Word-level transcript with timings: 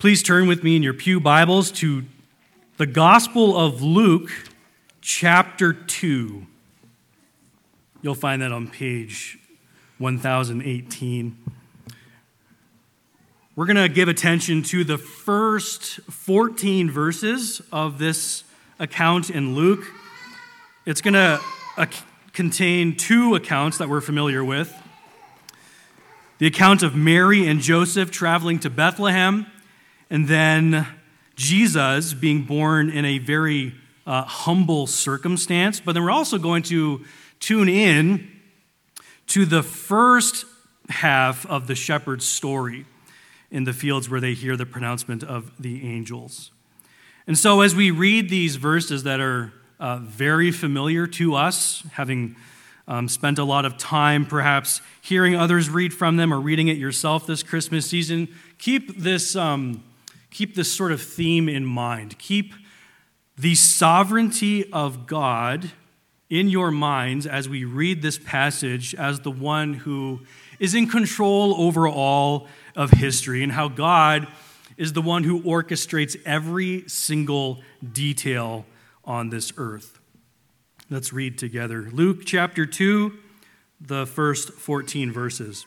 Please 0.00 0.22
turn 0.22 0.46
with 0.46 0.64
me 0.64 0.76
in 0.76 0.82
your 0.82 0.94
Pew 0.94 1.20
Bibles 1.20 1.70
to 1.72 2.04
the 2.78 2.86
Gospel 2.86 3.54
of 3.54 3.82
Luke, 3.82 4.30
chapter 5.02 5.74
2. 5.74 6.46
You'll 8.00 8.14
find 8.14 8.40
that 8.40 8.50
on 8.50 8.66
page 8.66 9.38
1018. 9.98 11.36
We're 13.54 13.66
going 13.66 13.76
to 13.76 13.90
give 13.90 14.08
attention 14.08 14.62
to 14.62 14.84
the 14.84 14.96
first 14.96 16.00
14 16.10 16.90
verses 16.90 17.60
of 17.70 17.98
this 17.98 18.44
account 18.78 19.28
in 19.28 19.54
Luke. 19.54 19.84
It's 20.86 21.02
going 21.02 21.12
to 21.12 21.42
uh, 21.76 21.86
contain 22.32 22.96
two 22.96 23.34
accounts 23.34 23.76
that 23.76 23.90
we're 23.90 24.00
familiar 24.00 24.42
with 24.42 24.74
the 26.38 26.46
account 26.46 26.82
of 26.82 26.96
Mary 26.96 27.46
and 27.46 27.60
Joseph 27.60 28.10
traveling 28.10 28.58
to 28.60 28.70
Bethlehem 28.70 29.44
and 30.10 30.26
then 30.26 30.86
Jesus 31.36 32.12
being 32.12 32.42
born 32.42 32.90
in 32.90 33.04
a 33.04 33.18
very 33.18 33.74
uh, 34.06 34.24
humble 34.24 34.86
circumstance. 34.86 35.80
But 35.80 35.92
then 35.92 36.02
we're 36.02 36.10
also 36.10 36.36
going 36.36 36.64
to 36.64 37.04
tune 37.38 37.68
in 37.68 38.28
to 39.28 39.46
the 39.46 39.62
first 39.62 40.44
half 40.88 41.46
of 41.46 41.68
the 41.68 41.74
shepherd's 41.74 42.26
story 42.26 42.84
in 43.50 43.64
the 43.64 43.72
fields 43.72 44.10
where 44.10 44.20
they 44.20 44.34
hear 44.34 44.56
the 44.56 44.66
pronouncement 44.66 45.22
of 45.22 45.52
the 45.58 45.88
angels. 45.88 46.50
And 47.26 47.38
so, 47.38 47.60
as 47.60 47.74
we 47.74 47.90
read 47.90 48.28
these 48.28 48.56
verses 48.56 49.04
that 49.04 49.20
are 49.20 49.52
uh, 49.78 49.98
very 49.98 50.50
familiar 50.50 51.06
to 51.06 51.36
us, 51.36 51.84
having 51.92 52.34
um, 52.88 53.08
spent 53.08 53.38
a 53.38 53.44
lot 53.44 53.64
of 53.64 53.78
time 53.78 54.26
perhaps 54.26 54.80
hearing 55.00 55.36
others 55.36 55.70
read 55.70 55.94
from 55.94 56.16
them 56.16 56.34
or 56.34 56.40
reading 56.40 56.68
it 56.68 56.76
yourself 56.76 57.26
this 57.26 57.42
Christmas 57.42 57.86
season, 57.86 58.28
keep 58.58 58.98
this 58.98 59.36
um, 59.36 59.82
keep 60.30 60.54
this 60.54 60.72
sort 60.72 60.92
of 60.92 61.02
theme 61.02 61.48
in 61.48 61.64
mind. 61.64 62.18
Keep 62.18 62.54
the 63.36 63.54
sovereignty 63.54 64.70
of 64.72 65.06
God 65.06 65.70
in 66.28 66.48
your 66.48 66.70
minds 66.70 67.26
as 67.26 67.48
we 67.48 67.64
read 67.64 68.02
this 68.02 68.18
passage 68.18 68.94
as 68.94 69.20
the 69.20 69.30
one 69.30 69.74
who 69.74 70.20
is 70.58 70.74
in 70.74 70.86
control 70.86 71.54
over 71.60 71.88
all 71.88 72.46
of 72.76 72.90
history 72.90 73.42
and 73.42 73.52
how 73.52 73.68
God 73.68 74.28
is 74.76 74.92
the 74.92 75.02
one 75.02 75.24
who 75.24 75.42
orchestrates 75.42 76.16
every 76.24 76.84
single 76.86 77.62
detail 77.92 78.64
on 79.04 79.30
this 79.30 79.52
earth. 79.56 79.98
Let's 80.88 81.12
read 81.12 81.38
together. 81.38 81.88
Luke 81.92 82.24
chapter 82.24 82.66
2, 82.66 83.12
the 83.80 84.06
first 84.06 84.52
14 84.52 85.12
verses. 85.12 85.66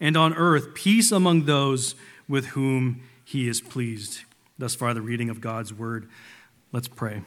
and 0.00 0.16
on 0.16 0.34
earth 0.34 0.74
peace 0.74 1.12
among 1.12 1.44
those 1.44 1.94
with 2.28 2.46
whom 2.46 3.02
he 3.24 3.48
is 3.48 3.60
pleased. 3.60 4.20
Thus 4.58 4.74
far, 4.74 4.94
the 4.94 5.02
reading 5.02 5.30
of 5.30 5.40
God's 5.40 5.72
word. 5.72 6.08
Let's 6.72 6.88
pray. 6.88 7.22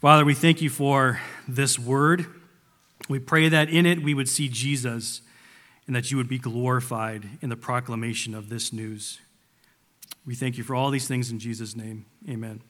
Father, 0.00 0.24
we 0.24 0.34
thank 0.34 0.62
you 0.62 0.70
for 0.70 1.20
this 1.48 1.78
word. 1.78 2.26
We 3.08 3.18
pray 3.18 3.48
that 3.48 3.68
in 3.68 3.86
it 3.86 4.02
we 4.02 4.14
would 4.14 4.28
see 4.28 4.48
Jesus 4.48 5.22
and 5.86 5.94
that 5.94 6.10
you 6.10 6.16
would 6.16 6.28
be 6.28 6.38
glorified 6.38 7.28
in 7.40 7.48
the 7.48 7.56
proclamation 7.56 8.34
of 8.34 8.48
this 8.48 8.72
news. 8.72 9.20
We 10.24 10.34
thank 10.34 10.58
you 10.58 10.64
for 10.64 10.74
all 10.74 10.90
these 10.90 11.06
things 11.06 11.30
in 11.30 11.38
Jesus' 11.38 11.76
name. 11.76 12.06
Amen. 12.28 12.62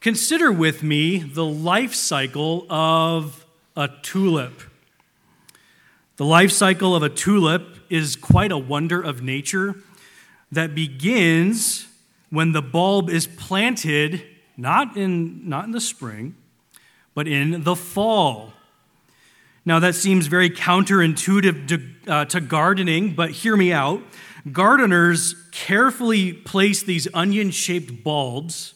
Consider 0.00 0.50
with 0.50 0.82
me 0.82 1.18
the 1.18 1.44
life 1.44 1.94
cycle 1.94 2.66
of 2.70 3.44
a 3.76 3.88
tulip. 4.02 4.62
The 6.20 6.26
life 6.26 6.50
cycle 6.50 6.94
of 6.94 7.02
a 7.02 7.08
tulip 7.08 7.78
is 7.88 8.14
quite 8.14 8.52
a 8.52 8.58
wonder 8.58 9.00
of 9.00 9.22
nature 9.22 9.76
that 10.52 10.74
begins 10.74 11.86
when 12.28 12.52
the 12.52 12.60
bulb 12.60 13.08
is 13.08 13.26
planted, 13.26 14.22
not 14.54 14.98
in, 14.98 15.48
not 15.48 15.64
in 15.64 15.70
the 15.70 15.80
spring, 15.80 16.34
but 17.14 17.26
in 17.26 17.62
the 17.62 17.74
fall. 17.74 18.52
Now, 19.64 19.78
that 19.78 19.94
seems 19.94 20.26
very 20.26 20.50
counterintuitive 20.50 21.66
to, 21.68 22.12
uh, 22.12 22.24
to 22.26 22.40
gardening, 22.42 23.14
but 23.14 23.30
hear 23.30 23.56
me 23.56 23.72
out. 23.72 24.02
Gardeners 24.52 25.34
carefully 25.52 26.34
place 26.34 26.82
these 26.82 27.08
onion 27.14 27.50
shaped 27.50 28.04
bulbs 28.04 28.74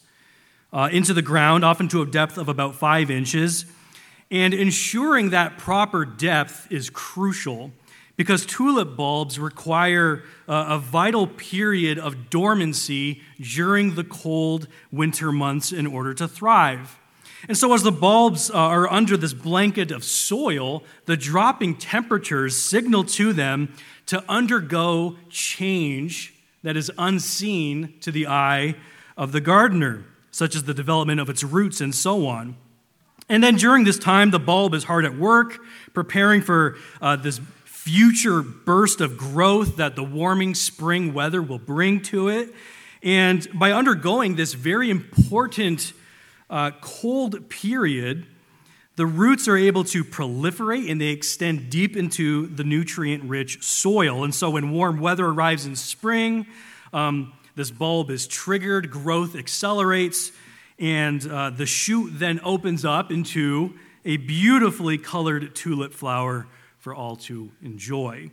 uh, 0.73 0.89
into 0.91 1.13
the 1.13 1.21
ground, 1.21 1.63
often 1.63 1.89
to 1.89 2.01
a 2.01 2.07
depth 2.07 2.39
of 2.39 2.49
about 2.49 2.73
five 2.73 3.11
inches. 3.11 3.65
And 4.31 4.53
ensuring 4.53 5.29
that 5.29 5.57
proper 5.57 6.03
depth 6.03 6.67
is 6.71 6.89
crucial 6.89 7.71
because 8.17 8.45
tulip 8.45 8.95
bulbs 8.95 9.37
require 9.37 10.23
a 10.47 10.79
vital 10.79 11.27
period 11.27 11.99
of 11.99 12.29
dormancy 12.29 13.21
during 13.39 13.95
the 13.95 14.03
cold 14.03 14.67
winter 14.91 15.31
months 15.31 15.71
in 15.71 15.85
order 15.85 16.13
to 16.13 16.27
thrive. 16.27 16.97
And 17.47 17.57
so, 17.57 17.73
as 17.73 17.83
the 17.83 17.91
bulbs 17.91 18.49
uh, 18.49 18.55
are 18.55 18.91
under 18.91 19.17
this 19.17 19.33
blanket 19.33 19.91
of 19.91 20.03
soil, 20.03 20.83
the 21.05 21.15
dropping 21.15 21.75
temperatures 21.75 22.55
signal 22.55 23.03
to 23.03 23.33
them 23.33 23.73
to 24.07 24.23
undergo 24.27 25.17
change 25.29 26.33
that 26.63 26.75
is 26.75 26.91
unseen 26.97 27.93
to 28.01 28.11
the 28.11 28.25
eye 28.25 28.75
of 29.15 29.31
the 29.31 29.41
gardener, 29.41 30.05
such 30.31 30.55
as 30.55 30.63
the 30.63 30.73
development 30.73 31.19
of 31.19 31.29
its 31.29 31.43
roots 31.43 31.81
and 31.81 31.93
so 31.93 32.25
on. 32.25 32.55
And 33.27 33.43
then 33.43 33.55
during 33.55 33.83
this 33.83 33.97
time, 33.97 34.31
the 34.31 34.39
bulb 34.39 34.73
is 34.73 34.83
hard 34.83 35.05
at 35.05 35.17
work, 35.17 35.59
preparing 35.93 36.41
for 36.41 36.77
uh, 37.01 37.15
this 37.15 37.39
future 37.63 38.41
burst 38.41 39.01
of 39.01 39.17
growth 39.17 39.77
that 39.77 39.95
the 39.95 40.03
warming 40.03 40.55
spring 40.55 41.13
weather 41.13 41.41
will 41.41 41.59
bring 41.59 42.01
to 42.01 42.29
it. 42.29 42.53
And 43.01 43.47
by 43.53 43.71
undergoing 43.71 44.35
this 44.35 44.53
very 44.53 44.89
important 44.89 45.93
uh, 46.49 46.71
cold 46.81 47.49
period, 47.49 48.25
the 48.95 49.05
roots 49.05 49.47
are 49.47 49.57
able 49.57 49.83
to 49.85 50.03
proliferate 50.03 50.89
and 50.89 51.01
they 51.01 51.09
extend 51.09 51.69
deep 51.69 51.97
into 51.97 52.47
the 52.47 52.63
nutrient 52.63 53.23
rich 53.25 53.63
soil. 53.63 54.23
And 54.23 54.33
so 54.33 54.51
when 54.51 54.71
warm 54.71 54.99
weather 54.99 55.25
arrives 55.25 55.65
in 55.65 55.75
spring, 55.75 56.47
um, 56.93 57.33
this 57.55 57.71
bulb 57.71 58.09
is 58.09 58.25
triggered, 58.25 58.89
growth 58.89 59.35
accelerates, 59.35 60.31
and 60.79 61.25
uh, 61.27 61.49
the 61.49 61.65
shoot 61.65 62.11
then 62.13 62.39
opens 62.43 62.83
up 62.83 63.11
into 63.11 63.73
a 64.03 64.17
beautifully 64.17 64.97
colored 64.97 65.55
tulip 65.55 65.93
flower 65.93 66.47
for 66.77 66.93
all 66.93 67.15
to 67.15 67.51
enjoy. 67.61 68.29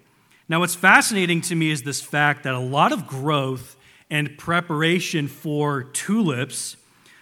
Now, 0.48 0.60
what's 0.60 0.74
fascinating 0.74 1.40
to 1.42 1.54
me 1.54 1.70
is 1.70 1.82
this 1.82 2.02
fact 2.02 2.42
that 2.44 2.54
a 2.54 2.58
lot 2.58 2.92
of 2.92 3.06
growth 3.06 3.76
and 4.10 4.36
preparation 4.36 5.28
for 5.28 5.84
tulips 5.84 6.76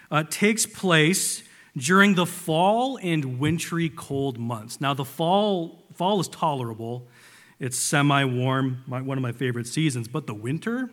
uh, 0.09 0.23
takes 0.29 0.65
place 0.65 1.43
during 1.77 2.15
the 2.15 2.25
fall 2.25 2.99
and 3.01 3.39
wintry 3.39 3.89
cold 3.89 4.37
months. 4.37 4.81
Now, 4.81 4.93
the 4.93 5.05
fall, 5.05 5.85
fall 5.93 6.19
is 6.19 6.27
tolerable, 6.27 7.07
it's 7.59 7.77
semi 7.77 8.25
warm, 8.25 8.83
one 8.87 9.17
of 9.17 9.21
my 9.21 9.31
favorite 9.31 9.67
seasons, 9.67 10.07
but 10.07 10.27
the 10.27 10.33
winter, 10.33 10.89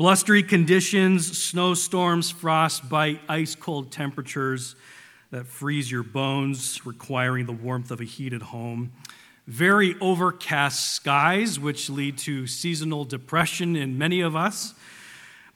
blustery 0.00 0.42
conditions, 0.42 1.36
snowstorms, 1.36 2.30
frostbite, 2.30 3.20
ice 3.28 3.54
cold 3.54 3.92
temperatures 3.92 4.74
that 5.30 5.46
freeze 5.46 5.90
your 5.90 6.02
bones, 6.02 6.86
requiring 6.86 7.44
the 7.44 7.52
warmth 7.52 7.90
of 7.90 8.00
a 8.00 8.04
heated 8.04 8.40
home. 8.40 8.90
Very 9.46 9.94
overcast 10.00 10.94
skies, 10.94 11.60
which 11.60 11.90
lead 11.90 12.16
to 12.16 12.46
seasonal 12.46 13.04
depression 13.04 13.76
in 13.76 13.98
many 13.98 14.22
of 14.22 14.34
us. 14.34 14.72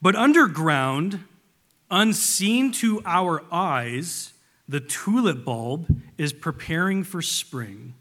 But 0.03 0.15
underground, 0.15 1.25
unseen 1.91 2.71
to 2.73 3.01
our 3.07 3.43
eyes, 3.51 4.35
the 4.69 4.81
tulip 4.81 5.43
bulb 5.47 6.03
is 6.19 6.35
preparing 6.35 7.03
for 7.03 7.23
spring 7.23 7.95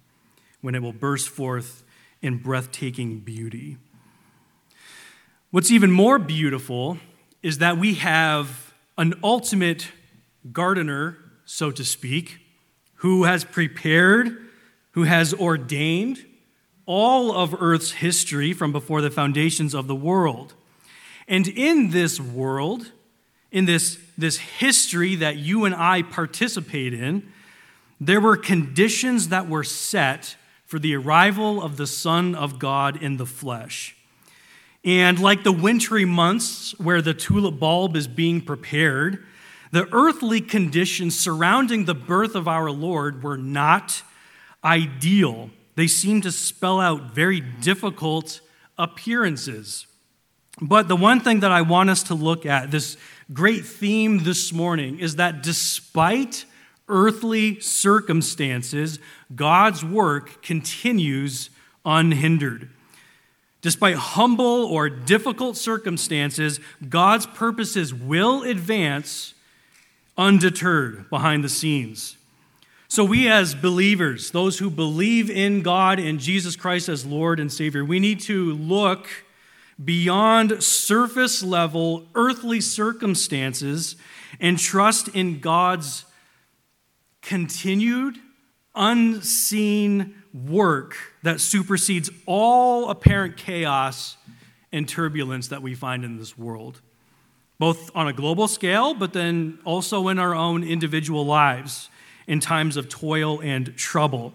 when 0.59 0.75
it 0.75 0.81
will 0.81 0.91
burst 0.91 1.29
forth 1.29 1.85
in 2.21 2.39
breathtaking 2.39 3.21
beauty. 3.21 3.77
What's 5.53 5.69
even 5.69 5.91
more 5.91 6.17
beautiful 6.17 6.97
is 7.43 7.59
that 7.59 7.77
we 7.77 7.93
have 7.93 8.73
an 8.97 9.13
ultimate 9.23 9.87
gardener, 10.51 11.19
so 11.45 11.69
to 11.69 11.85
speak, 11.85 12.39
who 12.95 13.25
has 13.25 13.43
prepared, 13.43 14.35
who 14.93 15.03
has 15.03 15.31
ordained 15.31 16.25
all 16.87 17.31
of 17.31 17.53
Earth's 17.61 17.91
history 17.91 18.51
from 18.51 18.71
before 18.71 18.99
the 19.01 19.11
foundations 19.11 19.75
of 19.75 19.85
the 19.85 19.93
world. 19.93 20.55
And 21.27 21.47
in 21.47 21.91
this 21.91 22.19
world, 22.19 22.91
in 23.51 23.65
this, 23.65 23.99
this 24.17 24.37
history 24.37 25.13
that 25.17 25.35
you 25.35 25.65
and 25.65 25.75
I 25.75 26.01
participate 26.01 26.95
in, 26.95 27.31
there 28.01 28.19
were 28.19 28.37
conditions 28.37 29.29
that 29.29 29.47
were 29.47 29.63
set 29.63 30.35
for 30.65 30.79
the 30.79 30.95
arrival 30.95 31.61
of 31.61 31.77
the 31.77 31.85
Son 31.85 32.33
of 32.33 32.57
God 32.57 32.99
in 32.99 33.17
the 33.17 33.27
flesh. 33.27 33.95
And 34.83 35.19
like 35.19 35.43
the 35.43 35.51
wintry 35.51 36.05
months 36.05 36.77
where 36.77 37.01
the 37.01 37.13
tulip 37.13 37.59
bulb 37.59 37.95
is 37.95 38.07
being 38.07 38.41
prepared, 38.41 39.25
the 39.71 39.87
earthly 39.91 40.41
conditions 40.41 41.17
surrounding 41.17 41.85
the 41.85 41.95
birth 41.95 42.35
of 42.35 42.47
our 42.47 42.69
Lord 42.69 43.23
were 43.23 43.37
not 43.37 44.03
ideal. 44.63 45.49
They 45.75 45.87
seem 45.87 46.21
to 46.21 46.31
spell 46.31 46.79
out 46.79 47.11
very 47.15 47.39
difficult 47.39 48.41
appearances. 48.77 49.87
But 50.61 50.87
the 50.87 50.95
one 50.95 51.19
thing 51.19 51.39
that 51.39 51.51
I 51.51 51.61
want 51.61 51.89
us 51.89 52.03
to 52.03 52.13
look 52.13 52.45
at, 52.45 52.69
this 52.69 52.97
great 53.31 53.65
theme 53.65 54.23
this 54.23 54.53
morning, 54.53 54.99
is 54.99 55.15
that 55.15 55.41
despite 55.41 56.45
earthly 56.87 57.59
circumstances, 57.59 58.99
God's 59.33 59.83
work 59.83 60.43
continues 60.43 61.49
unhindered. 61.85 62.69
Despite 63.63 63.95
humble 63.95 64.65
or 64.65 64.89
difficult 64.89 65.55
circumstances, 65.55 66.59
God's 66.87 67.25
purposes 67.25 67.93
will 67.93 68.43
advance 68.43 69.33
undeterred 70.17 71.09
behind 71.09 71.45
the 71.45 71.49
scenes. 71.49 72.17
So, 72.89 73.05
we 73.05 73.27
as 73.27 73.55
believers, 73.55 74.31
those 74.31 74.59
who 74.59 74.69
believe 74.69 75.29
in 75.29 75.61
God 75.61 75.97
and 75.97 76.19
Jesus 76.19 76.57
Christ 76.57 76.89
as 76.89 77.05
Lord 77.05 77.39
and 77.39 77.51
Savior, 77.51 77.83
we 77.83 77.99
need 77.99 78.19
to 78.21 78.53
look 78.53 79.07
beyond 79.83 80.61
surface 80.61 81.41
level 81.41 82.05
earthly 82.13 82.59
circumstances 82.59 83.95
and 84.41 84.59
trust 84.59 85.07
in 85.07 85.39
God's 85.39 86.03
continued, 87.21 88.19
unseen 88.75 90.23
work 90.33 90.95
that 91.21 91.39
supersedes 91.39 92.09
all 92.25 92.89
apparent 92.89 93.37
chaos 93.37 94.17
and 94.71 94.89
turbulence 94.89 95.49
that 95.49 95.61
we 95.61 95.75
find 95.75 96.03
in 96.03 96.17
this 96.17 96.37
world, 96.37 96.81
both 97.59 97.91
on 97.95 98.07
a 98.07 98.13
global 98.13 98.47
scale, 98.47 98.93
but 98.93 99.13
then 99.13 99.59
also 99.63 100.07
in 100.07 100.17
our 100.17 100.33
own 100.33 100.63
individual 100.63 101.25
lives 101.25 101.89
in 102.25 102.39
times 102.39 102.77
of 102.77 102.89
toil 102.89 103.39
and 103.41 103.75
trouble. 103.77 104.33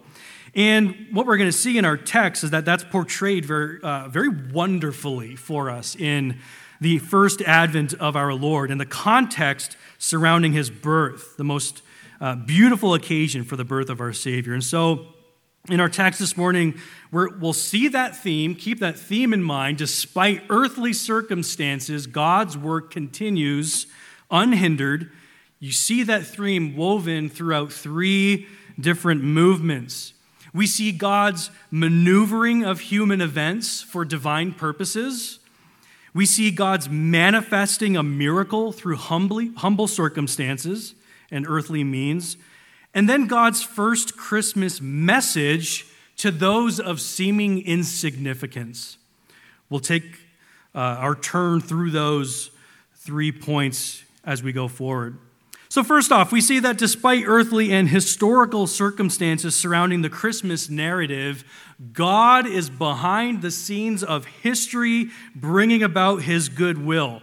And 0.55 1.07
what 1.11 1.27
we're 1.27 1.37
going 1.37 1.49
to 1.49 1.57
see 1.57 1.77
in 1.77 1.85
our 1.85 1.97
text 1.97 2.43
is 2.43 2.51
that 2.51 2.65
that's 2.65 2.83
portrayed 2.83 3.45
very, 3.45 3.79
uh, 3.81 4.07
very 4.07 4.29
wonderfully 4.29 5.35
for 5.35 5.69
us 5.69 5.95
in 5.95 6.39
the 6.81 6.99
first 6.99 7.41
advent 7.41 7.93
of 7.95 8.15
our 8.15 8.33
Lord 8.33 8.71
and 8.71 8.79
the 8.79 8.85
context 8.85 9.75
surrounding 9.97 10.53
his 10.53 10.69
birth, 10.69 11.35
the 11.37 11.43
most 11.43 11.81
uh, 12.21 12.35
beautiful 12.35 12.93
occasion 12.93 13.43
for 13.43 13.55
the 13.55 13.63
birth 13.63 13.89
of 13.89 14.01
our 14.01 14.13
Savior. 14.13 14.53
And 14.53 14.63
so, 14.63 15.07
in 15.69 15.79
our 15.79 15.89
text 15.89 16.19
this 16.19 16.37
morning, 16.37 16.79
we 17.11 17.27
will 17.39 17.53
see 17.53 17.89
that 17.89 18.15
theme, 18.15 18.55
keep 18.55 18.79
that 18.79 18.97
theme 18.97 19.33
in 19.33 19.43
mind. 19.43 19.77
Despite 19.77 20.43
earthly 20.49 20.93
circumstances, 20.93 22.07
God's 22.07 22.57
work 22.57 22.91
continues 22.91 23.85
unhindered. 24.31 25.11
You 25.59 25.71
see 25.71 26.03
that 26.03 26.25
theme 26.25 26.75
woven 26.75 27.29
throughout 27.29 27.71
three 27.71 28.47
different 28.79 29.23
movements. 29.23 30.13
We 30.53 30.65
see 30.65 30.91
God's 30.91 31.51
maneuvering 31.69 32.63
of 32.63 32.79
human 32.79 33.21
events 33.21 33.81
for 33.81 34.05
divine 34.05 34.53
purposes. 34.53 35.39
We 36.13 36.25
see 36.25 36.49
God's 36.49 36.89
manifesting 36.89 37.95
a 37.95 38.01
miracle 38.01 38.71
through 38.71 38.95
humbly, 38.95 39.51
humble 39.57 39.87
circumstances 39.87 40.95
and 41.31 41.45
earthly 41.47 41.83
means. 41.83 42.37
And 42.93 43.07
then 43.07 43.27
God's 43.27 43.61
first 43.61 44.17
Christmas 44.17 44.81
message 44.81 45.85
to 46.17 46.31
those 46.31 46.79
of 46.79 46.99
seeming 46.99 47.65
insignificance. 47.65 48.97
We'll 49.69 49.79
take 49.79 50.03
uh, 50.75 50.79
our 50.79 51.15
turn 51.15 51.61
through 51.61 51.91
those 51.91 52.51
three 52.95 53.31
points 53.31 54.03
as 54.23 54.43
we 54.43 54.51
go 54.51 54.67
forward. 54.67 55.17
So, 55.71 55.83
first 55.83 56.11
off, 56.11 56.31
we 56.31 56.41
see 56.41 56.59
that 56.59 56.79
despite 56.79 57.25
earthly 57.27 57.71
and 57.71 57.87
historical 57.87 58.65
circumstances 58.65 59.53
surrounding 59.53 60.01
the 60.01 60.09
Christmas 60.09 60.67
narrative, 60.67 61.43
God 61.93 62.47
is 62.47 62.71
behind 62.71 63.43
the 63.43 63.51
scenes 63.51 64.03
of 64.03 64.25
history, 64.25 65.09
bringing 65.35 65.83
about 65.83 66.23
his 66.23 66.49
goodwill. 66.49 67.21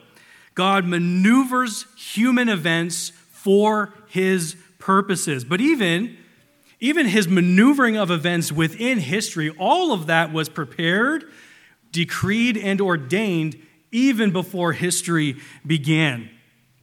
God 0.54 0.86
maneuvers 0.86 1.86
human 1.96 2.48
events 2.48 3.10
for 3.46 3.94
his 4.08 4.56
purposes. 4.80 5.44
But 5.44 5.60
even, 5.60 6.16
even 6.80 7.06
his 7.06 7.28
maneuvering 7.28 7.96
of 7.96 8.10
events 8.10 8.50
within 8.50 8.98
history, 8.98 9.50
all 9.50 9.92
of 9.92 10.08
that 10.08 10.32
was 10.32 10.48
prepared, 10.48 11.30
decreed, 11.92 12.56
and 12.56 12.80
ordained 12.80 13.54
even 13.92 14.32
before 14.32 14.72
history 14.72 15.36
began. 15.64 16.28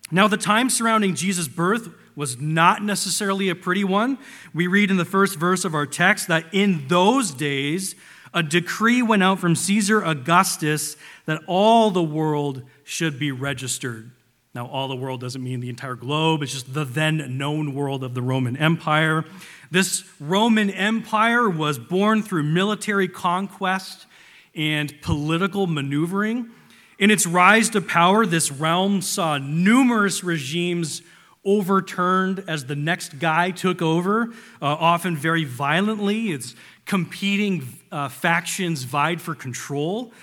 Now, 0.09 0.29
the 0.29 0.37
time 0.37 0.69
surrounding 0.69 1.15
Jesus' 1.15 1.49
birth 1.49 1.89
was 2.15 2.39
not 2.39 2.81
necessarily 2.81 3.49
a 3.49 3.55
pretty 3.55 3.83
one. 3.83 4.17
We 4.53 4.67
read 4.67 4.89
in 4.89 4.95
the 4.95 5.03
first 5.03 5.37
verse 5.37 5.65
of 5.65 5.75
our 5.75 5.85
text 5.85 6.29
that 6.29 6.45
in 6.53 6.87
those 6.87 7.31
days, 7.31 7.93
a 8.33 8.41
decree 8.41 9.01
went 9.01 9.21
out 9.21 9.39
from 9.39 9.53
Caesar 9.53 10.01
Augustus 10.01 10.95
that 11.25 11.41
all 11.45 11.91
the 11.91 12.01
world 12.01 12.63
should 12.85 13.19
be 13.19 13.33
registered. 13.33 14.11
Now, 14.55 14.67
all 14.67 14.87
the 14.87 14.95
world 14.95 15.19
doesn't 15.19 15.43
mean 15.43 15.61
the 15.61 15.69
entire 15.69 15.95
globe, 15.95 16.43
it's 16.43 16.51
just 16.51 16.75
the 16.75 16.85
then 16.85 17.39
known 17.39 17.73
world 17.73 18.03
of 18.03 18.13
the 18.13 18.21
Roman 18.21 18.55
Empire. 18.55 19.25
This 19.71 20.03
Roman 20.19 20.69
Empire 20.69 21.49
was 21.49 21.79
born 21.79 22.21
through 22.21 22.43
military 22.43 23.07
conquest 23.07 24.05
and 24.53 24.93
political 25.01 25.65
maneuvering. 25.65 26.51
In 26.99 27.09
its 27.09 27.25
rise 27.25 27.71
to 27.71 27.81
power, 27.81 28.27
this 28.27 28.51
realm 28.51 29.01
saw 29.01 29.39
numerous 29.39 30.23
regimes 30.23 31.01
overturned 31.43 32.43
as 32.47 32.65
the 32.65 32.75
next 32.75 33.17
guy 33.17 33.49
took 33.49 33.81
over, 33.81 34.27
uh, 34.61 34.65
often 34.65 35.17
very 35.17 35.45
violently. 35.45 36.31
Its 36.31 36.53
competing 36.85 37.67
uh, 37.91 38.07
factions 38.07 38.83
vied 38.83 39.19
for 39.19 39.33
control. 39.33 40.13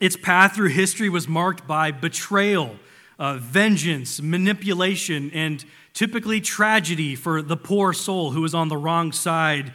Its 0.00 0.16
path 0.16 0.54
through 0.54 0.70
history 0.70 1.10
was 1.10 1.28
marked 1.28 1.66
by 1.68 1.90
betrayal 1.90 2.76
uh, 3.20 3.36
vengeance, 3.36 4.20
manipulation, 4.22 5.30
and 5.32 5.64
typically 5.92 6.40
tragedy 6.40 7.14
for 7.14 7.42
the 7.42 7.56
poor 7.56 7.92
soul 7.92 8.30
who 8.30 8.40
was 8.40 8.54
on 8.54 8.68
the 8.68 8.76
wrong 8.78 9.12
side 9.12 9.72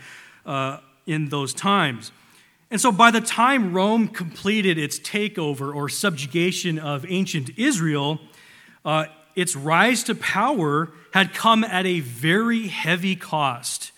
uh, 0.47 0.79
in 1.05 1.29
those 1.29 1.53
times. 1.53 2.11
And 2.71 2.81
so, 2.81 2.91
by 2.91 3.11
the 3.11 3.21
time 3.21 3.71
Rome 3.71 4.07
completed 4.07 4.79
its 4.79 4.99
takeover 4.99 5.73
or 5.73 5.87
subjugation 5.87 6.79
of 6.79 7.05
ancient 7.07 7.51
Israel, 7.55 8.19
uh, 8.83 9.05
its 9.35 9.55
rise 9.55 10.03
to 10.05 10.15
power 10.15 10.91
had 11.13 11.33
come 11.33 11.63
at 11.63 11.85
a 11.85 11.99
very 11.99 12.67
heavy 12.67 13.15
cost 13.15 13.91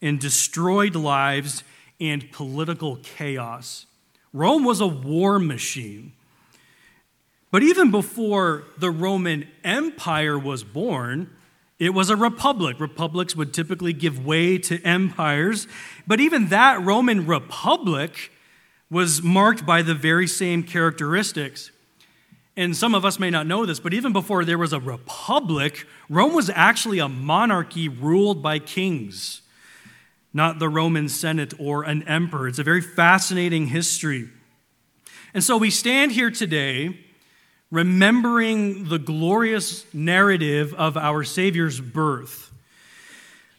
in 0.00 0.18
destroyed 0.18 0.94
lives 0.94 1.64
and 2.00 2.30
political 2.30 2.96
chaos. 3.02 3.86
Rome 4.32 4.64
was 4.64 4.80
a 4.80 4.86
war 4.86 5.38
machine. 5.38 6.12
But 7.54 7.62
even 7.62 7.92
before 7.92 8.64
the 8.78 8.90
Roman 8.90 9.46
Empire 9.62 10.36
was 10.36 10.64
born, 10.64 11.30
it 11.78 11.90
was 11.90 12.10
a 12.10 12.16
republic. 12.16 12.80
Republics 12.80 13.36
would 13.36 13.54
typically 13.54 13.92
give 13.92 14.26
way 14.26 14.58
to 14.58 14.82
empires. 14.82 15.68
But 16.04 16.18
even 16.18 16.48
that 16.48 16.82
Roman 16.82 17.28
republic 17.28 18.32
was 18.90 19.22
marked 19.22 19.64
by 19.64 19.82
the 19.82 19.94
very 19.94 20.26
same 20.26 20.64
characteristics. 20.64 21.70
And 22.56 22.76
some 22.76 22.92
of 22.92 23.04
us 23.04 23.20
may 23.20 23.30
not 23.30 23.46
know 23.46 23.64
this, 23.64 23.78
but 23.78 23.94
even 23.94 24.12
before 24.12 24.44
there 24.44 24.58
was 24.58 24.72
a 24.72 24.80
republic, 24.80 25.86
Rome 26.08 26.34
was 26.34 26.50
actually 26.50 26.98
a 26.98 27.08
monarchy 27.08 27.88
ruled 27.88 28.42
by 28.42 28.58
kings, 28.58 29.42
not 30.32 30.58
the 30.58 30.68
Roman 30.68 31.08
Senate 31.08 31.54
or 31.60 31.84
an 31.84 32.02
emperor. 32.08 32.48
It's 32.48 32.58
a 32.58 32.64
very 32.64 32.80
fascinating 32.80 33.68
history. 33.68 34.28
And 35.32 35.44
so 35.44 35.56
we 35.56 35.70
stand 35.70 36.10
here 36.10 36.32
today 36.32 36.98
remembering 37.74 38.88
the 38.88 39.00
glorious 39.00 39.84
narrative 39.92 40.72
of 40.74 40.96
our 40.96 41.24
Savior's 41.24 41.80
birth. 41.80 42.52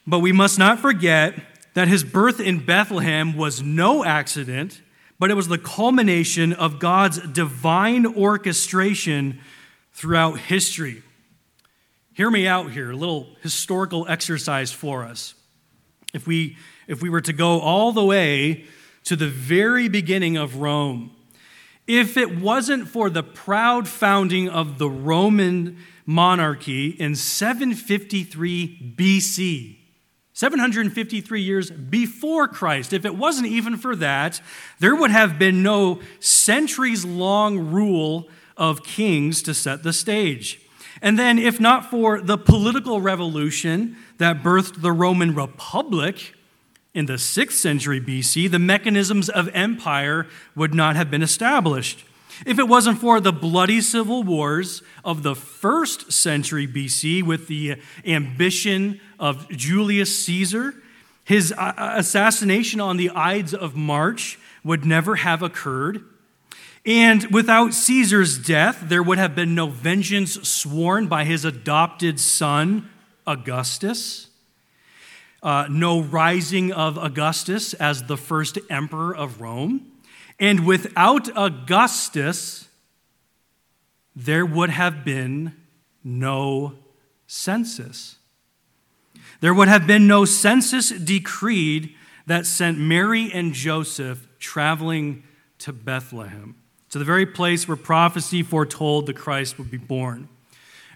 But 0.08 0.20
we 0.20 0.32
must 0.32 0.58
not 0.58 0.80
forget 0.80 1.36
that 1.74 1.90
his 1.90 2.06
birth 2.06 2.40
in 2.40 2.66
Bethlehem 2.66 3.36
was 3.36 3.62
no 3.62 4.06
accident, 4.06 4.82
but 5.20 5.32
it 5.32 5.34
was 5.34 5.50
the 5.50 5.58
culmination 5.58 6.54
of 6.54 6.80
God's 6.80 7.20
divine 7.20 8.06
orchestration 8.06 9.42
throughout 9.94 10.40
history. 10.40 11.04
Hear 12.14 12.32
me 12.32 12.48
out 12.48 12.72
here, 12.72 12.92
a 12.92 12.96
little 12.96 13.28
historical 13.42 14.08
exercise 14.08 14.72
for 14.72 15.04
us. 15.04 15.34
If 16.14 16.26
we, 16.26 16.56
if 16.88 17.02
we 17.02 17.10
were 17.10 17.22
to 17.22 17.34
go 17.34 17.60
all 17.60 17.92
the 17.92 18.06
way 18.06 18.66
to 19.04 19.18
the 19.18 19.28
very 19.28 19.90
beginning 19.90 20.38
of 20.38 20.58
Rome, 20.58 21.15
if 21.88 22.18
it 22.18 22.40
wasn't 22.40 22.88
for 22.88 23.10
the 23.10 23.24
proud 23.24 23.88
founding 23.88 24.50
of 24.50 24.78
the 24.78 24.90
Roman 24.90 25.78
monarchy 26.06 26.90
in 26.90 27.16
753 27.16 28.94
BC, 28.96 29.78
753 30.34 31.42
years 31.42 31.72
before 31.72 32.48
Christ, 32.48 32.92
if 32.92 33.06
it 33.06 33.16
wasn't 33.16 33.48
even 33.48 33.78
for 33.78 33.96
that, 33.96 34.42
there 34.80 34.96
would 34.96 35.12
have 35.12 35.40
been 35.40 35.64
no 35.64 36.02
centuries 36.20 37.06
long 37.06 37.72
rule 37.72 38.28
of 38.58 38.84
kings 38.84 39.42
to 39.44 39.54
set 39.54 39.84
the 39.84 39.94
stage. 39.94 40.62
And 41.02 41.20
then, 41.20 41.38
if 41.38 41.60
not 41.60 41.90
for 41.90 42.20
the 42.22 42.38
political 42.38 43.02
revolution 43.02 43.98
that 44.18 44.44
birthed 44.44 44.82
the 44.82 44.92
Roman 44.92 45.36
Republic, 45.36 46.34
in 46.96 47.06
the 47.06 47.14
6th 47.14 47.52
century 47.52 48.00
BC, 48.00 48.50
the 48.50 48.58
mechanisms 48.58 49.30
of 49.30 49.50
empire 49.54 50.28
would 50.56 50.74
not 50.74 50.96
have 50.96 51.12
been 51.12 51.22
established. 51.22 52.06
If 52.46 52.58
it 52.58 52.70
wasn't 52.70 53.00
for 53.00 53.20
the 53.20 53.34
bloody 53.34 53.82
civil 53.82 54.24
wars 54.24 54.82
of 55.04 55.22
the 55.22 55.36
first 55.36 56.12
century 56.12 56.68
BC 56.68 57.22
with 57.22 57.48
the 57.48 57.76
ambition 58.06 59.02
of 59.20 59.48
Julius 59.50 60.26
Caesar, 60.26 60.74
his 61.26 61.52
uh, 61.52 61.74
uh, 61.78 61.94
assassination 61.98 62.80
on 62.80 62.98
the 62.98 63.10
Ides 63.10 63.54
of 63.54 63.76
March 63.76 64.40
would 64.64 64.86
never 64.86 65.18
have 65.18 65.42
occurred. 65.42 66.04
And 66.86 67.26
without 67.26 67.74
Caesar's 67.74 68.38
death, 68.38 68.84
there 68.84 69.04
would 69.04 69.18
have 69.18 69.36
been 69.36 69.54
no 69.54 69.68
vengeance 69.68 70.34
sworn 70.48 71.08
by 71.08 71.26
his 71.26 71.44
adopted 71.44 72.20
son, 72.20 72.90
Augustus 73.28 74.28
uh, 75.44 75.68
no 75.70 76.02
rising 76.02 76.72
of 76.72 76.98
Augustus 76.98 77.74
as 77.76 78.04
the 78.04 78.18
first 78.18 78.58
emperor 78.70 79.16
of 79.16 79.42
Rome. 79.42 79.92
And 80.40 80.66
without 80.66 81.30
Augustus, 81.38 82.68
there 84.16 84.46
would 84.46 84.70
have 84.70 85.06
been 85.06 85.56
no 86.04 86.74
census. 87.28 88.18
There 89.42 89.54
would 89.54 89.68
have 89.68 89.86
been 89.86 90.08
no 90.08 90.26
census 90.26 90.90
decreed 90.90 91.96
that 92.26 92.46
sent 92.46 92.78
Mary 92.78 93.32
and 93.32 93.54
Joseph 93.54 94.28
traveling 94.40 95.24
to 95.60 95.74
Bethlehem, 95.74 96.56
to 96.90 97.00
the 97.00 97.06
very 97.06 97.26
place 97.26 97.68
where 97.68 97.78
prophecy 97.78 98.44
foretold 98.44 99.06
the 99.06 99.14
Christ 99.14 99.58
would 99.58 99.72
be 99.72 99.78
born. 99.78 100.30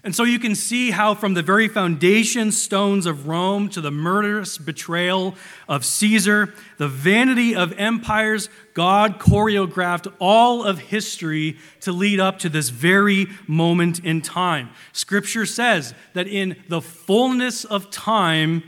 And 0.02 0.14
so 0.14 0.24
you 0.24 0.38
can 0.38 0.54
see 0.54 0.92
how, 0.92 1.14
from 1.14 1.34
the 1.34 1.42
very 1.42 1.68
foundation 1.68 2.52
stones 2.52 3.04
of 3.04 3.28
Rome 3.28 3.68
to 3.70 3.82
the 3.82 3.90
murderous 3.90 4.56
betrayal 4.56 5.34
of 5.68 5.84
Caesar, 5.84 6.54
the 6.78 6.88
vanity 6.88 7.54
of 7.54 7.78
empires, 7.78 8.48
God 8.72 9.18
choreographed 9.18 10.10
all 10.18 10.64
of 10.64 10.78
history 10.78 11.58
to 11.80 11.92
lead 11.92 12.18
up 12.18 12.38
to 12.38 12.48
this 12.48 12.70
very 12.70 13.26
moment 13.46 13.98
in 14.02 14.22
time. 14.22 14.70
Scripture 14.92 15.44
says 15.44 15.92
that 16.14 16.26
in 16.26 16.56
the 16.68 16.80
fullness 16.80 17.64
of 17.66 17.90
time, 17.90 18.62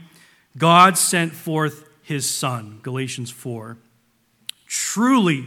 God 0.59 0.99
sent 0.99 1.33
forth 1.33 1.89
his 2.03 2.29
Son. 2.29 2.81
Galatians 2.83 3.31
4. 3.31 3.79
Truly, 4.67 5.47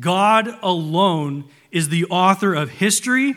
God 0.00 0.58
alone 0.60 1.44
is 1.70 1.88
the 1.88 2.04
author 2.06 2.52
of 2.52 2.70
history 2.70 3.34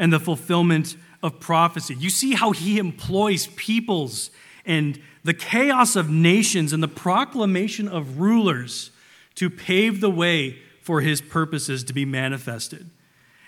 and 0.00 0.12
the 0.12 0.18
fulfillment 0.18 0.96
of 1.22 1.38
prophecy. 1.38 1.94
You 1.94 2.08
see 2.08 2.32
how 2.32 2.52
he 2.52 2.78
employs 2.78 3.46
peoples 3.48 4.30
and 4.64 4.98
the 5.22 5.34
chaos 5.34 5.94
of 5.94 6.08
nations 6.08 6.72
and 6.72 6.82
the 6.82 6.88
proclamation 6.88 7.86
of 7.86 8.18
rulers 8.18 8.90
to 9.34 9.50
pave 9.50 10.00
the 10.00 10.10
way 10.10 10.58
for 10.80 11.02
his 11.02 11.20
purposes 11.20 11.84
to 11.84 11.92
be 11.92 12.06
manifested. 12.06 12.88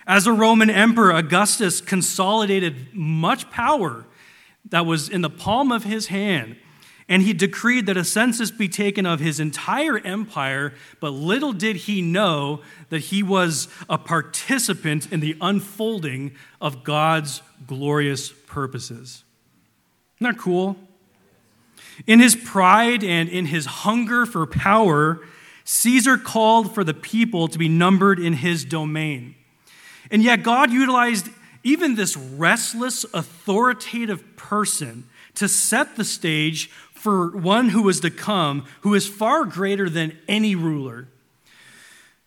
As 0.07 0.27
a 0.27 0.33
Roman 0.33 0.69
emperor, 0.69 1.11
Augustus 1.13 1.81
consolidated 1.81 2.93
much 2.93 3.51
power 3.51 4.05
that 4.69 4.85
was 4.85 5.09
in 5.09 5.23
the 5.23 5.31
palm 5.31 5.73
of 5.73 5.85
his 5.85 6.09
hand 6.09 6.57
and 7.13 7.25
he 7.25 7.35
decreed 7.35 7.85
that 7.85 7.99
a 7.99 8.05
census 8.05 8.51
be 8.51 8.69
taken 8.69 9.05
of 9.05 9.21
his 9.21 9.39
entire 9.39 9.99
empire, 9.99 10.73
but 10.99 11.11
little 11.11 11.53
did 11.53 11.77
he 11.77 12.01
know 12.01 12.63
that 12.89 13.01
he 13.01 13.23
was 13.23 13.69
a 13.87 13.99
participant 13.99 15.13
in 15.13 15.21
the 15.21 15.37
unfolding 15.39 16.33
of 16.59 16.83
God's 16.83 17.43
glorious 17.67 18.33
purposes. 18.33 19.25
Isn't 20.17 20.33
that 20.33 20.43
cool? 20.43 20.79
In 22.07 22.19
his 22.19 22.35
pride 22.35 23.05
and 23.05 23.29
in 23.29 23.45
his 23.45 23.67
hunger 23.67 24.25
for 24.25 24.47
power, 24.47 25.21
Caesar 25.65 26.17
called 26.17 26.75
for 26.75 26.83
the 26.83 26.95
people 26.95 27.47
to 27.47 27.59
be 27.59 27.69
numbered 27.69 28.21
in 28.21 28.33
his 28.33 28.65
domain. 28.65 29.35
And 30.11 30.23
yet, 30.23 30.43
God 30.43 30.71
utilized 30.71 31.29
even 31.63 31.95
this 31.95 32.17
restless, 32.17 33.05
authoritative 33.13 34.35
person 34.35 35.05
to 35.35 35.49
set 35.49 35.97
the 35.97 36.05
stage 36.05 36.71
for 37.03 37.37
one 37.37 37.71
who 37.71 37.89
is 37.89 37.99
to 37.99 38.11
come, 38.11 38.65
who 38.83 38.95
is 38.95 39.09
far 39.09 39.45
greater 39.45 39.91
than 39.91 40.17
any 40.29 40.55
ruler. 40.55 41.09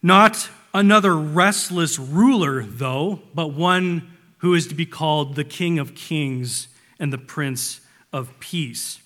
Not 0.03 0.49
another 0.73 1.15
restless 1.15 1.97
ruler, 1.97 2.61
though, 2.61 3.21
but 3.33 3.53
one 3.53 4.11
who 4.39 4.53
is 4.53 4.67
to 4.67 4.75
be 4.75 4.85
called 4.85 5.35
the 5.35 5.45
King 5.45 5.79
of 5.79 5.95
Kings 5.95 6.67
and 6.99 7.13
the 7.13 7.17
Prince 7.17 7.79
of 8.11 8.37
Peace. 8.41 8.99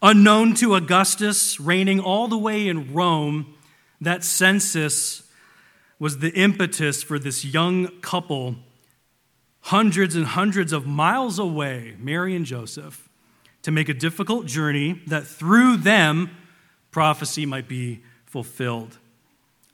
Unknown 0.00 0.54
to 0.54 0.76
Augustus, 0.76 1.58
reigning 1.58 1.98
all 1.98 2.28
the 2.28 2.38
way 2.38 2.68
in 2.68 2.94
Rome, 2.94 3.56
that 4.00 4.22
census 4.22 5.28
was 5.98 6.18
the 6.18 6.32
impetus 6.32 7.02
for 7.02 7.18
this 7.18 7.44
young 7.44 7.88
couple, 8.02 8.54
hundreds 9.62 10.14
and 10.14 10.26
hundreds 10.26 10.72
of 10.72 10.86
miles 10.86 11.40
away, 11.40 11.96
Mary 11.98 12.36
and 12.36 12.46
Joseph 12.46 13.03
to 13.64 13.70
make 13.70 13.88
a 13.88 13.94
difficult 13.94 14.46
journey 14.46 15.00
that 15.06 15.26
through 15.26 15.78
them 15.78 16.30
prophecy 16.90 17.44
might 17.44 17.66
be 17.66 18.02
fulfilled. 18.26 18.98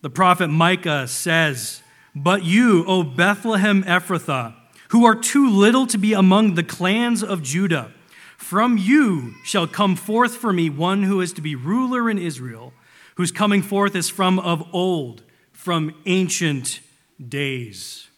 The 0.00 0.08
prophet 0.08 0.48
Micah 0.48 1.06
says, 1.06 1.82
But 2.14 2.44
you, 2.44 2.84
O 2.86 3.02
Bethlehem 3.02 3.82
Ephrathah, 3.82 4.54
who 4.88 5.04
are 5.04 5.14
too 5.14 5.50
little 5.50 5.86
to 5.88 5.98
be 5.98 6.12
among 6.12 6.54
the 6.54 6.62
clans 6.62 7.22
of 7.22 7.42
Judah, 7.42 7.92
from 8.38 8.78
you 8.78 9.34
shall 9.44 9.66
come 9.66 9.96
forth 9.96 10.36
for 10.36 10.52
me 10.52 10.70
one 10.70 11.02
who 11.02 11.20
is 11.20 11.32
to 11.34 11.42
be 11.42 11.54
ruler 11.54 12.08
in 12.08 12.16
Israel, 12.16 12.72
whose 13.16 13.32
coming 13.32 13.60
forth 13.60 13.94
is 13.94 14.08
from 14.08 14.38
of 14.38 14.62
old, 14.72 15.22
from 15.52 15.94
ancient 16.06 16.80
days. 17.28 18.08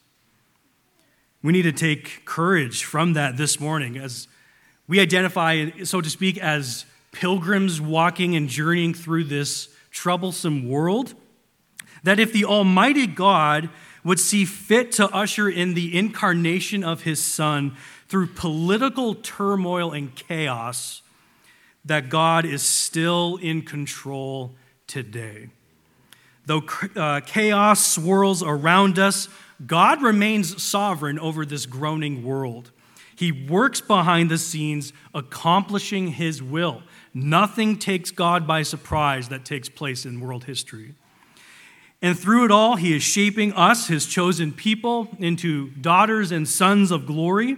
We 1.42 1.52
need 1.52 1.62
to 1.62 1.72
take 1.72 2.24
courage 2.24 2.84
from 2.84 3.14
that 3.14 3.36
this 3.36 3.58
morning 3.58 3.96
as 3.96 4.28
we 4.88 5.00
identify, 5.00 5.70
so 5.84 6.00
to 6.00 6.10
speak, 6.10 6.38
as 6.38 6.84
pilgrims 7.12 7.80
walking 7.80 8.34
and 8.36 8.48
journeying 8.48 8.94
through 8.94 9.24
this 9.24 9.68
troublesome 9.90 10.68
world. 10.68 11.14
That 12.02 12.18
if 12.18 12.32
the 12.32 12.44
Almighty 12.44 13.06
God 13.06 13.70
would 14.04 14.18
see 14.18 14.44
fit 14.44 14.92
to 14.92 15.08
usher 15.10 15.48
in 15.48 15.74
the 15.74 15.96
incarnation 15.96 16.82
of 16.82 17.02
his 17.02 17.22
Son 17.22 17.76
through 18.08 18.26
political 18.26 19.14
turmoil 19.14 19.92
and 19.92 20.14
chaos, 20.14 21.02
that 21.84 22.08
God 22.08 22.44
is 22.44 22.62
still 22.62 23.36
in 23.36 23.62
control 23.62 24.54
today. 24.86 25.48
Though 26.46 26.62
uh, 26.96 27.20
chaos 27.20 27.86
swirls 27.86 28.42
around 28.42 28.98
us, 28.98 29.28
God 29.64 30.02
remains 30.02 30.60
sovereign 30.60 31.18
over 31.18 31.46
this 31.46 31.66
groaning 31.66 32.24
world. 32.24 32.71
He 33.22 33.30
works 33.30 33.80
behind 33.80 34.32
the 34.32 34.36
scenes, 34.36 34.92
accomplishing 35.14 36.08
his 36.08 36.42
will. 36.42 36.82
Nothing 37.14 37.78
takes 37.78 38.10
God 38.10 38.48
by 38.48 38.64
surprise 38.64 39.28
that 39.28 39.44
takes 39.44 39.68
place 39.68 40.04
in 40.04 40.18
world 40.18 40.42
history. 40.42 40.96
And 42.02 42.18
through 42.18 42.46
it 42.46 42.50
all, 42.50 42.74
he 42.74 42.96
is 42.96 43.04
shaping 43.04 43.52
us, 43.52 43.86
his 43.86 44.06
chosen 44.06 44.50
people, 44.50 45.06
into 45.20 45.70
daughters 45.70 46.32
and 46.32 46.48
sons 46.48 46.90
of 46.90 47.06
glory. 47.06 47.56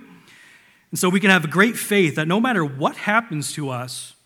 And 0.91 0.99
so 0.99 1.09
we 1.09 1.19
can 1.19 1.31
have 1.31 1.49
great 1.49 1.79
faith 1.79 2.17
that 2.17 2.29
no 2.29 2.43
matter 2.43 2.63
what 2.63 2.97
happens 2.97 3.55
to 3.55 3.71
us 3.71 4.17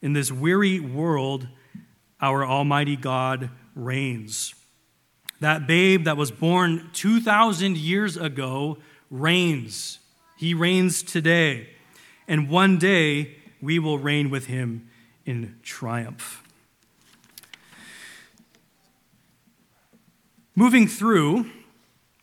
in 0.00 0.12
this 0.12 0.30
weary 0.30 0.78
world, 0.78 1.48
our 2.20 2.46
Almighty 2.46 2.94
God 2.94 3.50
reigns. 3.74 4.54
That 5.40 5.66
babe 5.66 6.04
that 6.04 6.16
was 6.16 6.30
born 6.30 6.90
2,000 6.92 7.76
years 7.78 8.16
ago 8.16 8.78
reigns. 9.10 9.98
He 10.36 10.54
reigns 10.54 11.02
today. 11.02 11.68
And 12.26 12.48
one 12.48 12.78
day 12.78 13.36
we 13.60 13.78
will 13.78 13.98
reign 13.98 14.30
with 14.30 14.46
him 14.46 14.88
in 15.24 15.56
triumph. 15.62 16.42
Moving 20.54 20.86
through, 20.86 21.50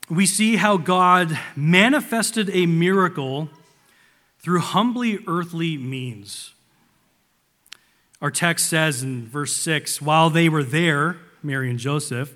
we 0.10 0.26
see 0.26 0.56
how 0.56 0.78
God 0.78 1.38
manifested 1.56 2.50
a 2.54 2.66
miracle 2.66 3.50
through 4.40 4.60
humbly 4.60 5.20
earthly 5.28 5.78
means. 5.78 6.54
Our 8.22 8.32
text 8.32 8.70
says 8.70 9.04
in 9.04 9.28
verse 9.28 9.54
6 9.54 10.02
while 10.02 10.30
they 10.30 10.48
were 10.48 10.64
there, 10.64 11.18
Mary 11.44 11.70
and 11.70 11.80
Joseph, 11.80 12.36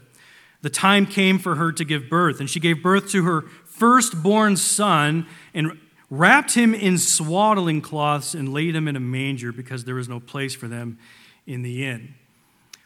the 0.61 0.69
time 0.69 1.05
came 1.05 1.37
for 1.37 1.55
her 1.55 1.71
to 1.71 1.85
give 1.85 2.09
birth, 2.09 2.39
and 2.39 2.49
she 2.49 2.59
gave 2.59 2.81
birth 2.81 3.11
to 3.11 3.23
her 3.23 3.45
firstborn 3.77 4.57
son 4.57 5.27
and 5.53 5.77
wrapped 6.09 6.53
him 6.53 6.73
in 6.73 6.97
swaddling 6.97 7.81
cloths 7.81 8.33
and 8.33 8.53
laid 8.53 8.75
him 8.75 8.87
in 8.87 8.95
a 8.95 8.99
manger 8.99 9.51
because 9.51 9.85
there 9.85 9.95
was 9.95 10.07
no 10.07 10.19
place 10.19 10.55
for 10.55 10.67
them 10.67 10.97
in 11.45 11.61
the 11.61 11.85
inn. 11.85 12.15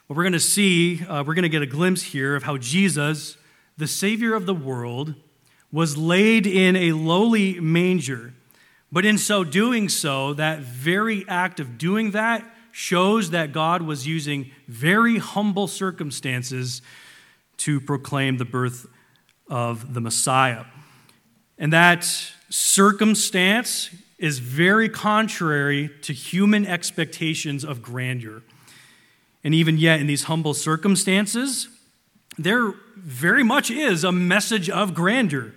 What 0.06 0.16
we're 0.16 0.24
going 0.24 0.32
to 0.32 0.40
see, 0.40 1.04
uh, 1.04 1.22
we're 1.22 1.34
going 1.34 1.42
to 1.44 1.48
get 1.48 1.62
a 1.62 1.66
glimpse 1.66 2.02
here 2.02 2.34
of 2.34 2.42
how 2.42 2.56
Jesus, 2.56 3.36
the 3.76 3.86
Savior 3.86 4.34
of 4.34 4.46
the 4.46 4.54
world, 4.54 5.14
was 5.70 5.96
laid 5.96 6.46
in 6.46 6.74
a 6.74 6.92
lowly 6.92 7.60
manger. 7.60 8.34
But 8.90 9.04
in 9.04 9.18
so 9.18 9.44
doing 9.44 9.88
so, 9.88 10.34
that 10.34 10.60
very 10.60 11.24
act 11.28 11.60
of 11.60 11.78
doing 11.78 12.10
that 12.10 12.44
shows 12.72 13.30
that 13.30 13.52
God 13.52 13.82
was 13.82 14.06
using 14.06 14.50
very 14.66 15.18
humble 15.18 15.68
circumstances 15.68 16.82
to 17.58 17.80
proclaim 17.80 18.38
the 18.38 18.44
birth 18.44 18.86
of 19.48 19.94
the 19.94 20.00
Messiah. 20.00 20.64
And 21.60 21.72
that 21.74 22.04
circumstance 22.48 23.94
is 24.18 24.38
very 24.38 24.88
contrary 24.88 25.90
to 26.02 26.12
human 26.12 26.66
expectations 26.66 27.64
of 27.64 27.82
grandeur. 27.82 28.42
And 29.44 29.54
even 29.54 29.76
yet, 29.78 30.00
in 30.00 30.06
these 30.06 30.24
humble 30.24 30.54
circumstances, 30.54 31.68
there 32.38 32.72
very 32.96 33.44
much 33.44 33.70
is 33.70 34.04
a 34.04 34.12
message 34.12 34.68
of 34.68 34.94
grandeur. 34.94 35.54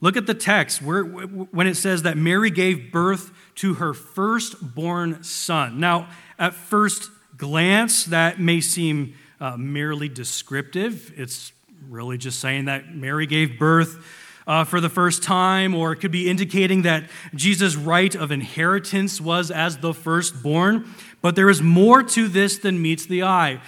Look 0.00 0.16
at 0.16 0.26
the 0.26 0.34
text 0.34 0.82
where, 0.82 1.04
when 1.04 1.66
it 1.66 1.76
says 1.76 2.02
that 2.02 2.16
Mary 2.16 2.50
gave 2.50 2.92
birth 2.92 3.32
to 3.56 3.74
her 3.74 3.94
firstborn 3.94 5.22
son. 5.22 5.80
Now, 5.80 6.08
at 6.38 6.54
first 6.54 7.10
glance, 7.36 8.04
that 8.06 8.40
may 8.40 8.60
seem 8.60 9.14
uh, 9.40 9.56
merely 9.56 10.08
descriptive. 10.08 11.12
It's 11.16 11.52
really 11.88 12.18
just 12.18 12.40
saying 12.40 12.64
that 12.64 12.94
Mary 12.94 13.26
gave 13.26 13.58
birth 13.58 14.04
uh, 14.46 14.64
for 14.64 14.80
the 14.80 14.88
first 14.88 15.22
time, 15.22 15.74
or 15.74 15.92
it 15.92 15.96
could 15.96 16.10
be 16.10 16.28
indicating 16.28 16.82
that 16.82 17.04
Jesus' 17.34 17.76
right 17.76 18.14
of 18.14 18.30
inheritance 18.30 19.20
was 19.20 19.50
as 19.50 19.78
the 19.78 19.94
firstborn. 19.94 20.86
But 21.22 21.36
there 21.36 21.48
is 21.48 21.62
more 21.62 22.02
to 22.02 22.28
this 22.28 22.58
than 22.58 22.82
meets 22.82 23.06
the 23.06 23.22
eye. 23.22 23.60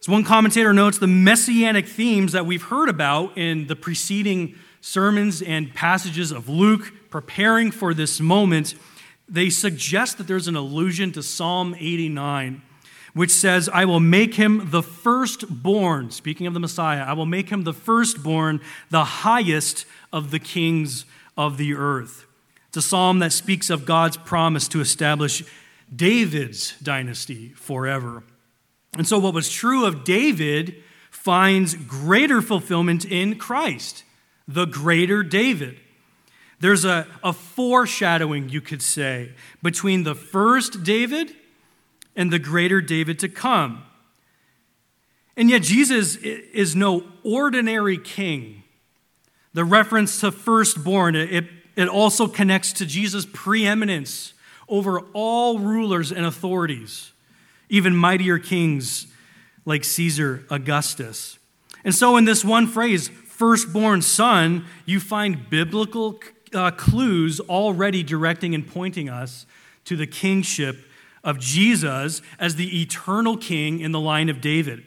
As 0.00 0.08
one 0.08 0.24
commentator 0.24 0.72
notes, 0.72 0.98
the 0.98 1.06
messianic 1.06 1.86
themes 1.86 2.32
that 2.32 2.46
we've 2.46 2.62
heard 2.62 2.88
about 2.88 3.36
in 3.36 3.66
the 3.66 3.76
preceding 3.76 4.56
sermons 4.80 5.42
and 5.42 5.72
passages 5.74 6.32
of 6.32 6.48
Luke 6.48 6.92
preparing 7.10 7.70
for 7.70 7.94
this 7.94 8.20
moment, 8.20 8.74
they 9.28 9.48
suggest 9.48 10.18
that 10.18 10.26
there's 10.26 10.48
an 10.48 10.56
allusion 10.56 11.12
to 11.12 11.22
Psalm 11.22 11.76
89 11.78 12.62
which 13.14 13.30
says, 13.30 13.68
I 13.68 13.84
will 13.84 14.00
make 14.00 14.34
him 14.34 14.70
the 14.70 14.82
firstborn, 14.82 16.10
speaking 16.10 16.46
of 16.46 16.54
the 16.54 16.60
Messiah, 16.60 17.02
I 17.02 17.12
will 17.12 17.26
make 17.26 17.50
him 17.50 17.64
the 17.64 17.74
firstborn, 17.74 18.60
the 18.90 19.04
highest 19.04 19.84
of 20.12 20.30
the 20.30 20.38
kings 20.38 21.04
of 21.36 21.58
the 21.58 21.74
earth. 21.74 22.26
It's 22.68 22.78
a 22.78 22.82
psalm 22.82 23.18
that 23.18 23.32
speaks 23.32 23.68
of 23.68 23.84
God's 23.84 24.16
promise 24.16 24.66
to 24.68 24.80
establish 24.80 25.44
David's 25.94 26.74
dynasty 26.80 27.50
forever. 27.50 28.22
And 28.96 29.06
so, 29.06 29.18
what 29.18 29.34
was 29.34 29.50
true 29.50 29.84
of 29.84 30.04
David 30.04 30.82
finds 31.10 31.74
greater 31.74 32.40
fulfillment 32.40 33.04
in 33.04 33.36
Christ, 33.36 34.04
the 34.48 34.64
greater 34.64 35.22
David. 35.22 35.78
There's 36.60 36.84
a, 36.84 37.06
a 37.22 37.32
foreshadowing, 37.32 38.48
you 38.48 38.60
could 38.60 38.82
say, 38.82 39.32
between 39.62 40.04
the 40.04 40.14
first 40.14 40.82
David 40.82 41.34
and 42.14 42.32
the 42.32 42.38
greater 42.38 42.80
David 42.80 43.18
to 43.20 43.28
come. 43.28 43.84
And 45.36 45.48
yet, 45.48 45.62
Jesus 45.62 46.16
is 46.16 46.76
no 46.76 47.04
ordinary 47.22 47.96
king. 47.96 48.62
The 49.54 49.64
reference 49.64 50.20
to 50.20 50.30
firstborn, 50.30 51.14
it, 51.14 51.46
it 51.74 51.88
also 51.88 52.26
connects 52.26 52.72
to 52.74 52.86
Jesus' 52.86 53.26
preeminence 53.32 54.34
over 54.68 55.00
all 55.12 55.58
rulers 55.58 56.12
and 56.12 56.24
authorities, 56.24 57.12
even 57.68 57.96
mightier 57.96 58.38
kings 58.38 59.06
like 59.64 59.84
Caesar 59.84 60.44
Augustus. 60.50 61.38
And 61.84 61.94
so, 61.94 62.16
in 62.16 62.24
this 62.24 62.44
one 62.44 62.66
phrase, 62.66 63.08
firstborn 63.08 64.02
son, 64.02 64.66
you 64.84 65.00
find 65.00 65.48
biblical 65.48 66.20
uh, 66.54 66.70
clues 66.70 67.40
already 67.40 68.02
directing 68.02 68.54
and 68.54 68.66
pointing 68.66 69.08
us 69.08 69.46
to 69.86 69.96
the 69.96 70.06
kingship 70.06 70.78
of 71.24 71.38
Jesus 71.38 72.22
as 72.38 72.56
the 72.56 72.82
eternal 72.82 73.36
king 73.36 73.80
in 73.80 73.92
the 73.92 74.00
line 74.00 74.28
of 74.28 74.40
David. 74.40 74.84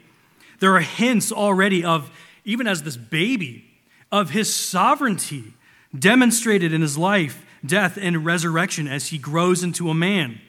There 0.59 0.75
are 0.75 0.81
hints 0.81 1.31
already 1.31 1.83
of, 1.83 2.09
even 2.43 2.67
as 2.67 2.83
this 2.83 2.97
baby, 2.97 3.65
of 4.11 4.31
his 4.31 4.53
sovereignty 4.55 5.53
demonstrated 5.97 6.73
in 6.73 6.81
his 6.81 6.97
life, 6.97 7.45
death, 7.65 7.97
and 7.99 8.25
resurrection 8.25 8.87
as 8.87 9.07
he 9.07 9.17
grows 9.17 9.63
into 9.63 9.89
a 9.89 9.93
man. 9.93 10.39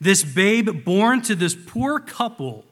This 0.00 0.24
babe 0.24 0.84
born 0.84 1.22
to 1.22 1.34
this 1.34 1.54
poor 1.54 1.98
couple 1.98 2.64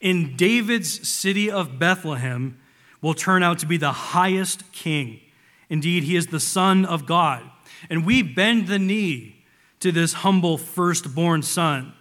in 0.00 0.36
David's 0.36 1.08
city 1.08 1.50
of 1.50 1.78
Bethlehem 1.78 2.58
will 3.02 3.14
turn 3.14 3.42
out 3.42 3.58
to 3.60 3.66
be 3.66 3.76
the 3.76 3.92
highest 3.92 4.70
king. 4.72 5.20
Indeed, 5.68 6.04
he 6.04 6.16
is 6.16 6.28
the 6.28 6.40
Son 6.40 6.84
of 6.84 7.06
God. 7.06 7.42
And 7.88 8.04
we 8.04 8.22
bend 8.22 8.66
the 8.66 8.78
knee 8.78 9.39
to 9.80 9.90
this 9.90 10.12
humble 10.12 10.58
firstborn 10.58 11.42
son, 11.42 11.92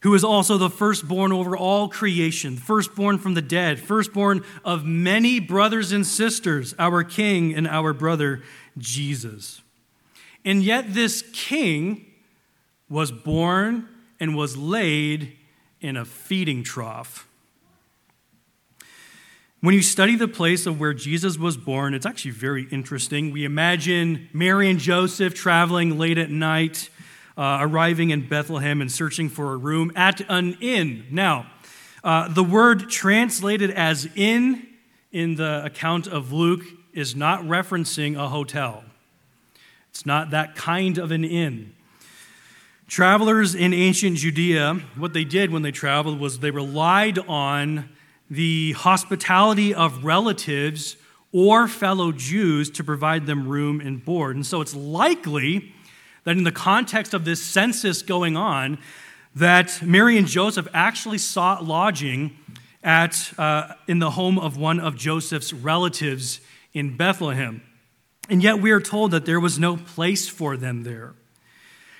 who 0.00 0.14
is 0.14 0.24
also 0.24 0.56
the 0.56 0.70
firstborn 0.70 1.32
over 1.32 1.56
all 1.56 1.88
creation, 1.88 2.56
firstborn 2.56 3.18
from 3.18 3.34
the 3.34 3.42
dead, 3.42 3.80
firstborn 3.80 4.44
of 4.64 4.84
many 4.84 5.40
brothers 5.40 5.92
and 5.92 6.06
sisters, 6.06 6.74
our 6.78 7.02
king 7.02 7.54
and 7.54 7.66
our 7.66 7.92
brother 7.92 8.42
Jesus. 8.78 9.62
And 10.44 10.62
yet, 10.62 10.94
this 10.94 11.24
king 11.32 12.06
was 12.88 13.10
born 13.10 13.88
and 14.20 14.36
was 14.36 14.56
laid 14.56 15.36
in 15.80 15.96
a 15.96 16.04
feeding 16.04 16.62
trough. 16.62 17.25
When 19.62 19.74
you 19.74 19.80
study 19.80 20.16
the 20.16 20.28
place 20.28 20.66
of 20.66 20.78
where 20.78 20.92
Jesus 20.92 21.38
was 21.38 21.56
born, 21.56 21.94
it's 21.94 22.04
actually 22.04 22.32
very 22.32 22.64
interesting. 22.70 23.30
We 23.30 23.46
imagine 23.46 24.28
Mary 24.34 24.68
and 24.68 24.78
Joseph 24.78 25.32
traveling 25.32 25.96
late 25.96 26.18
at 26.18 26.28
night, 26.30 26.90
uh, 27.38 27.58
arriving 27.62 28.10
in 28.10 28.28
Bethlehem 28.28 28.82
and 28.82 28.92
searching 28.92 29.30
for 29.30 29.54
a 29.54 29.56
room 29.56 29.92
at 29.96 30.20
an 30.28 30.58
inn. 30.60 31.06
Now, 31.10 31.46
uh, 32.04 32.28
the 32.28 32.44
word 32.44 32.90
translated 32.90 33.70
as 33.70 34.06
inn 34.14 34.66
in 35.10 35.36
the 35.36 35.64
account 35.64 36.06
of 36.06 36.34
Luke 36.34 36.64
is 36.92 37.16
not 37.16 37.40
referencing 37.40 38.14
a 38.14 38.28
hotel, 38.28 38.84
it's 39.88 40.04
not 40.04 40.30
that 40.32 40.54
kind 40.54 40.98
of 40.98 41.10
an 41.10 41.24
inn. 41.24 41.72
Travelers 42.88 43.54
in 43.54 43.72
ancient 43.72 44.18
Judea, 44.18 44.82
what 44.96 45.14
they 45.14 45.24
did 45.24 45.50
when 45.50 45.62
they 45.62 45.72
traveled 45.72 46.20
was 46.20 46.40
they 46.40 46.50
relied 46.50 47.18
on 47.20 47.88
the 48.30 48.72
hospitality 48.72 49.74
of 49.74 50.04
relatives 50.04 50.96
or 51.32 51.68
fellow 51.68 52.12
Jews 52.12 52.70
to 52.70 52.84
provide 52.84 53.26
them 53.26 53.48
room 53.48 53.80
and 53.80 54.04
board. 54.04 54.36
And 54.36 54.46
so 54.46 54.60
it's 54.60 54.74
likely 54.74 55.74
that 56.24 56.36
in 56.36 56.44
the 56.44 56.52
context 56.52 57.14
of 57.14 57.24
this 57.24 57.42
census 57.42 58.02
going 58.02 58.36
on, 58.36 58.78
that 59.34 59.82
Mary 59.82 60.16
and 60.16 60.26
Joseph 60.26 60.66
actually 60.72 61.18
sought 61.18 61.64
lodging 61.64 62.36
at, 62.82 63.32
uh, 63.38 63.74
in 63.86 63.98
the 63.98 64.12
home 64.12 64.38
of 64.38 64.56
one 64.56 64.80
of 64.80 64.96
Joseph's 64.96 65.52
relatives 65.52 66.40
in 66.72 66.96
Bethlehem. 66.96 67.62
And 68.28 68.42
yet 68.42 68.60
we 68.60 68.70
are 68.70 68.80
told 68.80 69.10
that 69.10 69.26
there 69.26 69.38
was 69.38 69.58
no 69.58 69.76
place 69.76 70.28
for 70.28 70.56
them 70.56 70.84
there. 70.84 71.14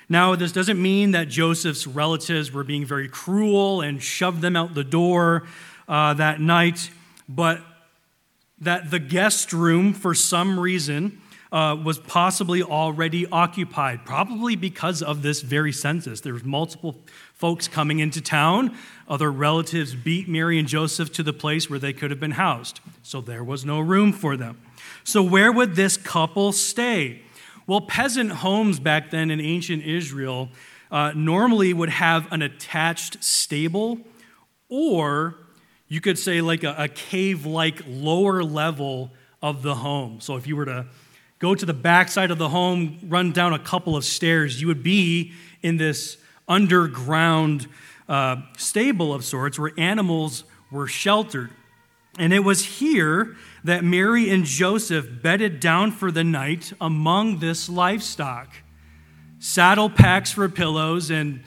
Now, 0.08 0.36
this 0.36 0.52
doesn't 0.52 0.80
mean 0.80 1.10
that 1.10 1.28
Joseph's 1.28 1.86
relatives 1.86 2.52
were 2.52 2.64
being 2.64 2.84
very 2.84 3.08
cruel 3.08 3.80
and 3.80 4.02
shoved 4.02 4.40
them 4.40 4.56
out 4.56 4.74
the 4.74 4.84
door 4.84 5.46
uh, 5.88 6.14
that 6.14 6.40
night, 6.40 6.90
but 7.28 7.60
that 8.60 8.90
the 8.90 8.98
guest 8.98 9.52
room, 9.52 9.92
for 9.92 10.14
some 10.14 10.58
reason, 10.58 11.20
uh, 11.52 11.76
was 11.82 11.98
possibly 11.98 12.62
already 12.62 13.26
occupied, 13.26 14.04
probably 14.04 14.56
because 14.56 15.02
of 15.02 15.22
this 15.22 15.42
very 15.42 15.72
census. 15.72 16.20
There 16.20 16.32
was 16.32 16.44
multiple 16.44 16.96
folks 17.34 17.68
coming 17.68 18.00
into 18.00 18.20
town. 18.20 18.76
Other 19.08 19.30
relatives 19.30 19.94
beat 19.94 20.28
Mary 20.28 20.58
and 20.58 20.66
Joseph 20.66 21.12
to 21.12 21.22
the 21.22 21.32
place 21.32 21.70
where 21.70 21.78
they 21.78 21.92
could 21.92 22.10
have 22.10 22.20
been 22.20 22.32
housed. 22.32 22.80
So 23.02 23.20
there 23.20 23.44
was 23.44 23.64
no 23.64 23.80
room 23.80 24.12
for 24.12 24.36
them. 24.36 24.60
So, 25.04 25.22
where 25.22 25.52
would 25.52 25.76
this 25.76 25.96
couple 25.96 26.52
stay? 26.52 27.22
Well, 27.66 27.80
peasant 27.80 28.30
homes 28.30 28.80
back 28.80 29.10
then 29.10 29.30
in 29.30 29.40
ancient 29.40 29.84
Israel 29.84 30.48
uh, 30.90 31.12
normally 31.14 31.72
would 31.72 31.90
have 31.90 32.30
an 32.32 32.42
attached 32.42 33.22
stable, 33.22 33.98
or 34.68 35.36
you 35.88 36.00
could 36.00 36.18
say 36.18 36.40
like 36.40 36.64
a, 36.64 36.74
a 36.78 36.88
cave 36.88 37.46
like 37.46 37.82
lower 37.86 38.42
level 38.42 39.12
of 39.42 39.62
the 39.62 39.76
home. 39.76 40.20
So, 40.20 40.36
if 40.36 40.46
you 40.46 40.56
were 40.56 40.64
to 40.64 40.86
go 41.38 41.54
to 41.54 41.66
the 41.66 41.74
backside 41.74 42.30
of 42.30 42.38
the 42.38 42.48
home, 42.48 42.98
run 43.04 43.32
down 43.32 43.52
a 43.52 43.58
couple 43.58 43.96
of 43.96 44.04
stairs, 44.04 44.60
you 44.60 44.66
would 44.66 44.82
be 44.82 45.32
in 45.62 45.76
this 45.76 46.16
underground 46.48 47.66
uh, 48.08 48.36
stable 48.56 49.12
of 49.12 49.24
sorts 49.24 49.58
where 49.58 49.72
animals 49.76 50.44
were 50.70 50.86
sheltered. 50.86 51.50
And 52.18 52.32
it 52.32 52.40
was 52.40 52.64
here 52.64 53.36
that 53.64 53.84
Mary 53.84 54.30
and 54.30 54.44
Joseph 54.44 55.06
bedded 55.22 55.60
down 55.60 55.90
for 55.90 56.10
the 56.10 56.24
night 56.24 56.72
among 56.80 57.40
this 57.40 57.68
livestock 57.68 58.48
saddle 59.38 59.90
packs 59.90 60.32
for 60.32 60.48
pillows 60.48 61.10
and 61.10 61.42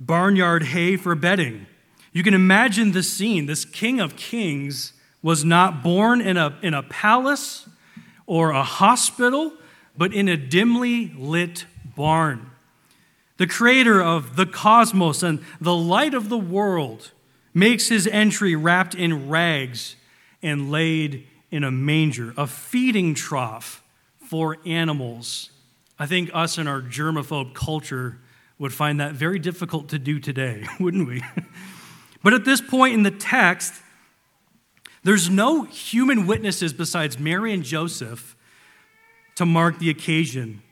barnyard 0.00 0.62
hay 0.62 0.96
for 0.96 1.14
bedding. 1.14 1.66
You 2.12 2.22
can 2.22 2.34
imagine 2.34 2.92
the 2.92 3.02
scene. 3.02 3.46
This 3.46 3.64
king 3.64 4.00
of 4.00 4.16
kings 4.16 4.92
was 5.22 5.44
not 5.44 5.82
born 5.82 6.20
in 6.20 6.36
a, 6.36 6.58
in 6.62 6.74
a 6.74 6.82
palace 6.82 7.68
or 8.26 8.50
a 8.50 8.62
hospital, 8.62 9.52
but 9.96 10.12
in 10.12 10.28
a 10.28 10.36
dimly 10.36 11.12
lit 11.16 11.66
barn. 11.96 12.50
The 13.38 13.46
creator 13.46 14.02
of 14.02 14.36
the 14.36 14.46
cosmos 14.46 15.22
and 15.22 15.42
the 15.60 15.74
light 15.74 16.14
of 16.14 16.28
the 16.28 16.38
world 16.38 17.12
makes 17.54 17.88
his 17.88 18.06
entry 18.06 18.54
wrapped 18.54 18.94
in 18.94 19.28
rags 19.28 19.96
and 20.42 20.70
laid 20.70 21.26
in 21.50 21.64
a 21.64 21.70
manger, 21.70 22.34
a 22.36 22.46
feeding 22.46 23.14
trough 23.14 23.82
for 24.18 24.58
animals. 24.64 25.50
I 25.98 26.06
think 26.06 26.30
us 26.32 26.58
in 26.58 26.66
our 26.66 26.80
germaphobe 26.80 27.54
culture 27.54 28.18
would 28.58 28.72
find 28.72 29.00
that 29.00 29.12
very 29.12 29.38
difficult 29.38 29.88
to 29.90 29.98
do 29.98 30.18
today, 30.18 30.66
wouldn't 30.80 31.08
we? 31.08 31.22
but 32.22 32.34
at 32.34 32.44
this 32.44 32.60
point 32.60 32.94
in 32.94 33.02
the 33.02 33.10
text, 33.10 33.74
there's 35.04 35.28
no 35.28 35.64
human 35.64 36.26
witnesses 36.26 36.72
besides 36.72 37.18
Mary 37.18 37.52
and 37.52 37.64
Joseph 37.64 38.36
to 39.34 39.44
mark 39.44 39.78
the 39.78 39.90
occasion. 39.90 40.62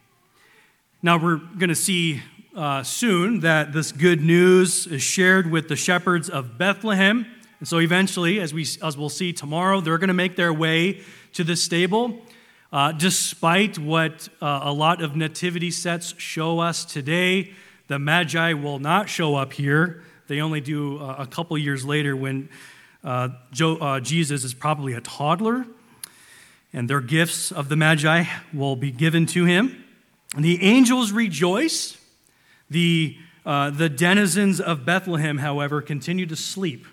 Now, 1.02 1.16
we're 1.16 1.36
going 1.36 1.70
to 1.70 1.74
see 1.74 2.22
uh, 2.54 2.82
soon 2.82 3.40
that 3.40 3.72
this 3.72 3.90
good 3.90 4.20
news 4.20 4.86
is 4.86 5.02
shared 5.02 5.50
with 5.50 5.68
the 5.68 5.76
shepherds 5.76 6.28
of 6.28 6.58
Bethlehem. 6.58 7.26
And 7.58 7.68
so 7.68 7.78
eventually, 7.78 8.40
as, 8.40 8.52
we, 8.52 8.66
as 8.82 8.96
we'll 8.96 9.08
see 9.08 9.32
tomorrow, 9.32 9.80
they're 9.80 9.98
going 9.98 10.08
to 10.08 10.14
make 10.14 10.36
their 10.36 10.52
way 10.52 11.00
to 11.32 11.44
the 11.44 11.56
stable. 11.56 12.20
Uh, 12.72 12.92
despite 12.92 13.78
what 13.78 14.28
uh, 14.40 14.60
a 14.62 14.72
lot 14.72 15.02
of 15.02 15.16
nativity 15.16 15.70
sets 15.70 16.14
show 16.18 16.60
us 16.60 16.84
today, 16.84 17.52
the 17.88 17.98
Magi 17.98 18.52
will 18.52 18.78
not 18.78 19.08
show 19.08 19.34
up 19.34 19.52
here. 19.52 20.04
They 20.30 20.40
only 20.40 20.60
do 20.60 20.98
uh, 20.98 21.16
a 21.18 21.26
couple 21.26 21.58
years 21.58 21.84
later 21.84 22.14
when 22.14 22.50
uh, 23.02 23.30
uh, 23.60 23.98
Jesus 23.98 24.44
is 24.44 24.54
probably 24.54 24.92
a 24.92 25.00
toddler, 25.00 25.66
and 26.72 26.88
their 26.88 27.00
gifts 27.00 27.50
of 27.50 27.68
the 27.68 27.74
Magi 27.74 28.26
will 28.54 28.76
be 28.76 28.92
given 28.92 29.26
to 29.26 29.44
him. 29.44 29.84
And 30.36 30.44
the 30.44 30.62
angels 30.62 31.10
rejoice 31.10 31.98
the, 32.70 33.18
uh, 33.44 33.70
the 33.70 33.88
denizens 33.88 34.60
of 34.60 34.86
Bethlehem, 34.86 35.38
however, 35.38 35.82
continue 35.82 36.26
to 36.26 36.36
sleep. 36.36 36.86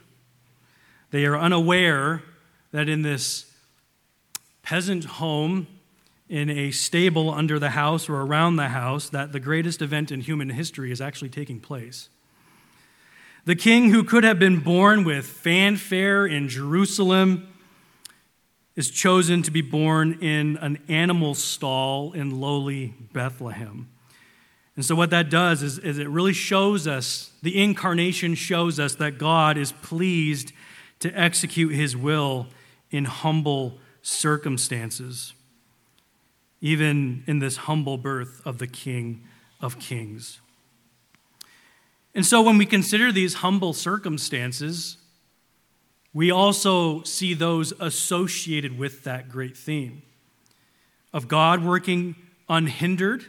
They 1.12 1.24
are 1.28 1.38
unaware 1.38 2.24
that 2.72 2.90
in 2.90 3.04
this 3.04 3.46
peasant 4.64 5.04
home, 5.06 5.68
in 6.28 6.50
a 6.50 6.72
stable 6.72 7.30
under 7.30 7.60
the 7.60 7.70
house 7.70 8.10
or 8.10 8.20
around 8.20 8.56
the 8.56 8.70
house, 8.70 9.10
that 9.10 9.32
the 9.32 9.40
greatest 9.40 9.84
event 9.84 10.12
in 10.12 10.22
human 10.22 10.50
history 10.50 10.92
is 10.92 11.00
actually 11.00 11.30
taking 11.30 11.60
place. 11.60 12.10
The 13.48 13.56
king 13.56 13.92
who 13.92 14.04
could 14.04 14.26
have 14.26 14.40
been 14.40 14.60
born 14.60 15.06
with 15.06 15.26
fanfare 15.26 16.26
in 16.28 16.50
Jerusalem 16.50 17.48
is 18.76 18.90
chosen 18.90 19.42
to 19.44 19.52
be 19.52 19.62
born 19.62 20.20
in 20.22 20.58
an 20.58 20.80
animal 20.90 21.34
stall 21.34 22.12
in 22.12 22.42
lowly 22.42 22.94
Bethlehem. 23.14 23.88
And 24.76 24.84
so, 24.84 24.96
what 24.96 25.12
that 25.12 25.30
does 25.30 25.64
is, 25.64 25.80
is 25.80 25.98
it 25.98 26.10
really 26.10 26.34
shows 26.34 26.88
us, 26.88 27.32
the 27.42 27.64
incarnation 27.64 28.36
shows 28.36 28.82
us 28.82 28.96
that 28.96 29.18
God 29.18 29.58
is 29.58 29.72
pleased 29.72 30.52
to 31.00 31.10
execute 31.18 31.74
his 31.74 31.96
will 31.96 32.48
in 32.92 33.06
humble 33.06 33.80
circumstances, 34.02 35.34
even 36.60 37.24
in 37.28 37.40
this 37.40 37.56
humble 37.56 37.98
birth 37.98 38.42
of 38.44 38.58
the 38.58 38.68
King 38.68 39.24
of 39.62 39.80
Kings. 39.80 40.42
And 42.18 42.26
so, 42.26 42.42
when 42.42 42.58
we 42.58 42.66
consider 42.66 43.12
these 43.12 43.36
humble 43.36 43.74
circumstances, 43.74 44.98
we 46.16 46.32
also 46.32 47.04
see 47.04 47.36
those 47.36 47.74
associated 47.80 48.76
with 48.76 49.04
that 49.04 49.30
great 49.30 49.56
theme 49.56 50.02
of 51.14 51.28
God 51.28 51.64
working 51.64 52.16
unhindered 52.50 53.26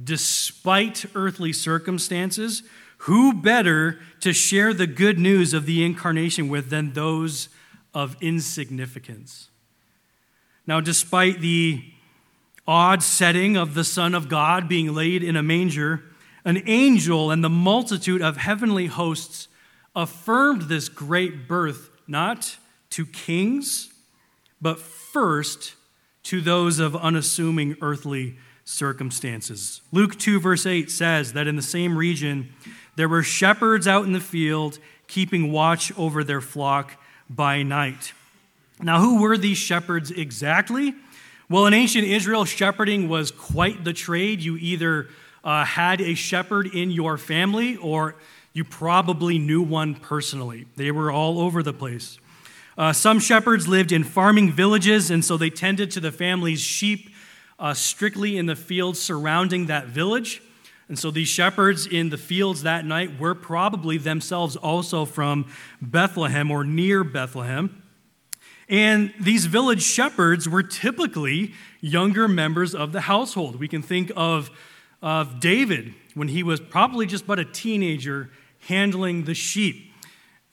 despite 0.00 1.06
earthly 1.16 1.52
circumstances, 1.52 2.62
who 2.98 3.34
better 3.34 3.98
to 4.20 4.32
share 4.32 4.72
the 4.72 4.86
good 4.86 5.18
news 5.18 5.52
of 5.52 5.66
the 5.66 5.84
incarnation 5.84 6.48
with 6.48 6.70
than 6.70 6.92
those 6.92 7.48
of 7.92 8.16
insignificance? 8.20 9.48
Now, 10.68 10.80
despite 10.80 11.40
the 11.40 11.82
odd 12.64 13.02
setting 13.02 13.56
of 13.56 13.74
the 13.74 13.82
Son 13.82 14.14
of 14.14 14.28
God 14.28 14.68
being 14.68 14.94
laid 14.94 15.24
in 15.24 15.34
a 15.34 15.42
manger, 15.42 16.04
an 16.44 16.62
angel 16.66 17.30
and 17.30 17.44
the 17.44 17.50
multitude 17.50 18.22
of 18.22 18.36
heavenly 18.36 18.86
hosts 18.86 19.48
affirmed 19.94 20.62
this 20.62 20.88
great 20.88 21.48
birth 21.48 21.90
not 22.06 22.56
to 22.90 23.06
kings, 23.06 23.92
but 24.60 24.78
first 24.78 25.74
to 26.24 26.40
those 26.40 26.78
of 26.78 26.94
unassuming 26.96 27.76
earthly 27.80 28.36
circumstances. 28.64 29.80
Luke 29.92 30.18
2, 30.18 30.40
verse 30.40 30.66
8 30.66 30.90
says 30.90 31.32
that 31.32 31.46
in 31.46 31.56
the 31.56 31.62
same 31.62 31.96
region, 31.96 32.52
there 32.96 33.08
were 33.08 33.22
shepherds 33.22 33.88
out 33.88 34.04
in 34.04 34.12
the 34.12 34.20
field 34.20 34.78
keeping 35.08 35.50
watch 35.50 35.96
over 35.98 36.22
their 36.22 36.40
flock 36.40 36.96
by 37.28 37.62
night. 37.62 38.12
Now, 38.80 39.00
who 39.00 39.20
were 39.20 39.36
these 39.36 39.58
shepherds 39.58 40.10
exactly? 40.10 40.94
Well, 41.48 41.66
in 41.66 41.74
ancient 41.74 42.06
Israel, 42.06 42.44
shepherding 42.44 43.08
was 43.08 43.30
quite 43.30 43.84
the 43.84 43.92
trade. 43.92 44.40
You 44.40 44.56
either 44.56 45.08
uh, 45.44 45.64
had 45.64 46.00
a 46.00 46.14
shepherd 46.14 46.66
in 46.66 46.90
your 46.90 47.18
family 47.18 47.76
or 47.76 48.16
you 48.52 48.64
probably 48.64 49.38
knew 49.38 49.62
one 49.62 49.94
personally. 49.94 50.66
They 50.76 50.90
were 50.90 51.10
all 51.10 51.40
over 51.40 51.62
the 51.62 51.72
place. 51.72 52.18
Uh, 52.76 52.92
some 52.92 53.20
shepherds 53.20 53.68
lived 53.68 53.92
in 53.92 54.04
farming 54.04 54.52
villages, 54.52 55.10
and 55.10 55.24
so 55.24 55.36
they 55.36 55.50
tended 55.50 55.90
to 55.92 56.00
the 56.00 56.10
family's 56.10 56.60
sheep 56.60 57.10
uh, 57.58 57.74
strictly 57.74 58.38
in 58.38 58.46
the 58.46 58.56
fields 58.56 58.98
surrounding 58.98 59.66
that 59.66 59.86
village. 59.86 60.42
And 60.88 60.98
so 60.98 61.12
these 61.12 61.28
shepherds 61.28 61.86
in 61.86 62.08
the 62.08 62.16
fields 62.18 62.62
that 62.62 62.84
night 62.84 63.20
were 63.20 63.34
probably 63.34 63.96
themselves 63.98 64.56
also 64.56 65.04
from 65.04 65.52
Bethlehem 65.80 66.50
or 66.50 66.64
near 66.64 67.04
Bethlehem. 67.04 67.82
And 68.68 69.12
these 69.20 69.46
village 69.46 69.82
shepherds 69.82 70.48
were 70.48 70.62
typically 70.62 71.54
younger 71.80 72.26
members 72.26 72.74
of 72.74 72.90
the 72.90 73.02
household. 73.02 73.56
We 73.56 73.68
can 73.68 73.82
think 73.82 74.10
of, 74.16 74.50
of 75.02 75.40
David 75.40 75.94
when 76.14 76.28
he 76.28 76.42
was 76.42 76.60
probably 76.60 77.06
just 77.06 77.26
but 77.26 77.38
a 77.38 77.44
teenager 77.44 78.30
handling 78.68 79.24
the 79.24 79.34
sheep. 79.34 79.92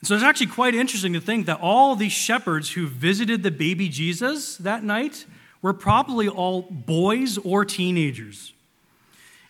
So 0.04 0.16
it's 0.16 0.24
actually 0.24 0.48
quite 0.48 0.76
interesting 0.76 1.14
to 1.14 1.22
think 1.22 1.48
that 1.48 1.60
all 1.60 1.96
these 1.96 2.12
shepherds 2.12 2.72
who 2.72 2.88
visited 2.88 3.44
the 3.44 3.52
baby 3.52 3.90
Jesus 3.90 4.58
that 4.58 4.84
night 4.84 5.26
were 5.62 5.74
probably 5.74 6.30
all 6.30 6.62
boys 6.62 7.38
or 7.40 7.66
teenagers. 7.66 8.54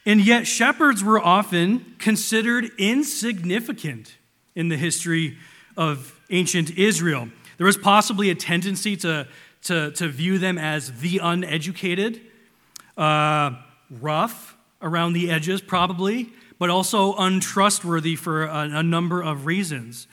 And 0.06 0.22
yet, 0.22 0.48
shepherds 0.48 1.04
were 1.04 1.20
often 1.20 1.96
considered 2.00 2.72
insignificant 2.78 4.16
in 4.56 4.70
the 4.70 4.78
history 4.78 5.38
of 5.76 6.18
ancient 6.30 6.78
Israel. 6.78 7.28
There 7.58 7.68
was 7.68 7.76
possibly 7.76 8.30
a 8.30 8.36
tendency 8.36 8.96
to, 8.98 9.28
to, 9.64 9.92
to 9.92 10.08
view 10.08 10.38
them 10.38 10.58
as 10.58 11.02
the 11.02 11.20
uneducated, 11.22 12.22
uh, 12.98 13.52
rough 13.92 14.57
around 14.82 15.13
the 15.13 15.30
edges, 15.30 15.62
probably, 15.62 16.30
but 16.60 16.70
also 16.70 17.16
untrustworthy 17.16 18.16
for 18.16 18.46
a, 18.46 18.70
a 18.74 18.84
number 18.84 19.22
of 19.22 19.46
reasons. 19.46 20.08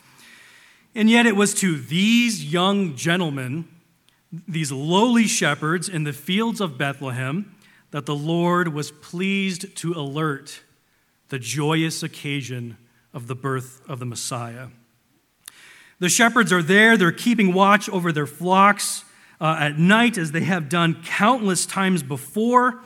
And 0.95 1.11
yet, 1.11 1.27
it 1.27 1.37
was 1.37 1.55
to 1.55 1.77
these 1.77 2.53
young 2.53 2.95
gentlemen, 2.95 3.67
these 4.47 4.71
lowly 4.71 5.27
shepherds 5.27 5.89
in 5.89 6.05
the 6.05 6.13
fields 6.13 6.61
of 6.61 6.79
Bethlehem, 6.79 7.55
that 7.91 8.07
the 8.07 8.15
Lord 8.15 8.69
was 8.69 8.91
pleased 8.91 9.77
to 9.77 9.93
alert 9.93 10.63
the 11.29 11.39
joyous 11.39 12.03
occasion 12.03 12.77
of 13.13 13.27
the 13.27 13.35
birth 13.35 13.81
of 13.89 13.99
the 13.99 14.05
Messiah. 14.05 14.69
The 16.01 16.09
shepherds 16.09 16.53
are 16.53 16.63
there, 16.63 16.97
they're 16.97 17.13
keeping 17.13 17.55
watch 17.55 17.89
over 17.89 18.13
their 18.13 18.27
flocks 18.27 19.05
uh, 19.41 19.57
at 19.61 19.79
night 19.79 20.19
as 20.19 20.33
they 20.33 20.43
have 20.43 20.69
done 20.69 21.03
countless 21.05 21.67
times 21.67 22.03
before, 22.03 22.81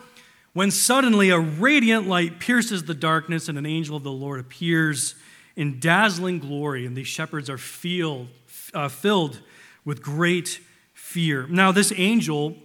when 0.58 0.72
suddenly 0.72 1.30
a 1.30 1.38
radiant 1.38 2.08
light 2.08 2.40
pierces 2.40 2.82
the 2.82 2.92
darkness 2.92 3.48
and 3.48 3.56
an 3.56 3.64
angel 3.64 3.96
of 3.96 4.02
the 4.02 4.10
Lord 4.10 4.40
appears 4.40 5.14
in 5.54 5.78
dazzling 5.78 6.40
glory, 6.40 6.84
and 6.84 6.96
these 6.96 7.06
shepherds 7.06 7.48
are 7.48 7.56
feel, 7.56 8.26
uh, 8.74 8.88
filled 8.88 9.40
with 9.84 10.02
great 10.02 10.58
fear. 10.94 11.46
Now, 11.46 11.70
this 11.70 11.92
angel, 11.94 12.56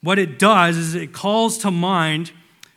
what 0.00 0.16
it 0.16 0.38
does 0.38 0.76
is 0.76 0.94
it 0.94 1.12
calls 1.12 1.58
to 1.58 1.72
mind 1.72 2.30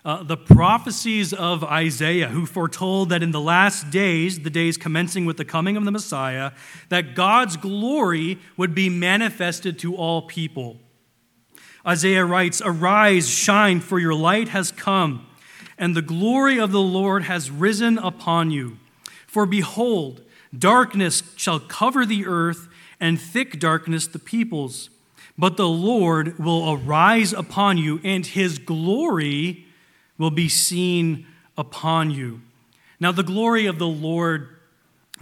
uh, 0.04 0.24
the 0.24 0.38
prophecies 0.38 1.34
of 1.34 1.64
Isaiah, 1.64 2.30
who 2.30 2.48
foretold 2.48 3.10
that 3.10 3.22
in 3.22 3.30
the 3.30 3.40
last 3.40 3.92
days, 3.92 4.40
the 4.40 4.50
days 4.50 4.76
commencing 4.76 5.28
with 5.28 5.38
the 5.38 5.46
coming 5.46 5.78
of 5.78 5.86
the 5.86 5.92
Messiah, 5.92 6.52
that 6.90 7.14
God's 7.14 7.58
glory 7.58 8.40
would 8.58 8.74
be 8.74 8.90
manifested 8.90 9.78
to 9.78 9.96
all 9.96 10.24
people. 10.24 10.78
Isaiah 11.88 12.26
writes, 12.26 12.62
Arise, 12.64 13.30
shine, 13.30 13.80
for 13.80 13.98
your 13.98 14.14
light 14.14 14.50
has 14.50 14.72
come, 14.72 15.26
and 15.78 15.96
the 15.96 16.02
glory 16.02 16.60
of 16.60 16.72
the 16.72 16.82
Lord 16.82 17.24
has 17.24 17.50
risen 17.50 17.98
upon 17.98 18.52
you. 18.52 18.78
For 19.26 19.46
behold, 19.46 20.22
darkness 20.58 21.24
shall 21.38 21.60
cover 21.60 22.06
the 22.06 22.26
earth, 22.26 22.68
and 23.00 23.22
thick 23.22 23.60
darkness 23.60 24.06
the 24.08 24.20
peoples. 24.20 24.90
But 25.38 25.56
the 25.56 25.68
Lord 25.68 26.38
will 26.38 26.74
arise 26.74 27.32
upon 27.32 27.78
you, 27.78 28.02
and 28.04 28.26
his 28.26 28.58
glory 28.58 29.66
will 30.18 30.32
be 30.32 30.50
seen 30.50 31.26
upon 31.58 32.12
you. 32.12 32.42
Now, 33.00 33.12
the 33.12 33.24
glory 33.24 33.66
of 33.66 33.80
the 33.80 33.88
Lord 33.88 34.50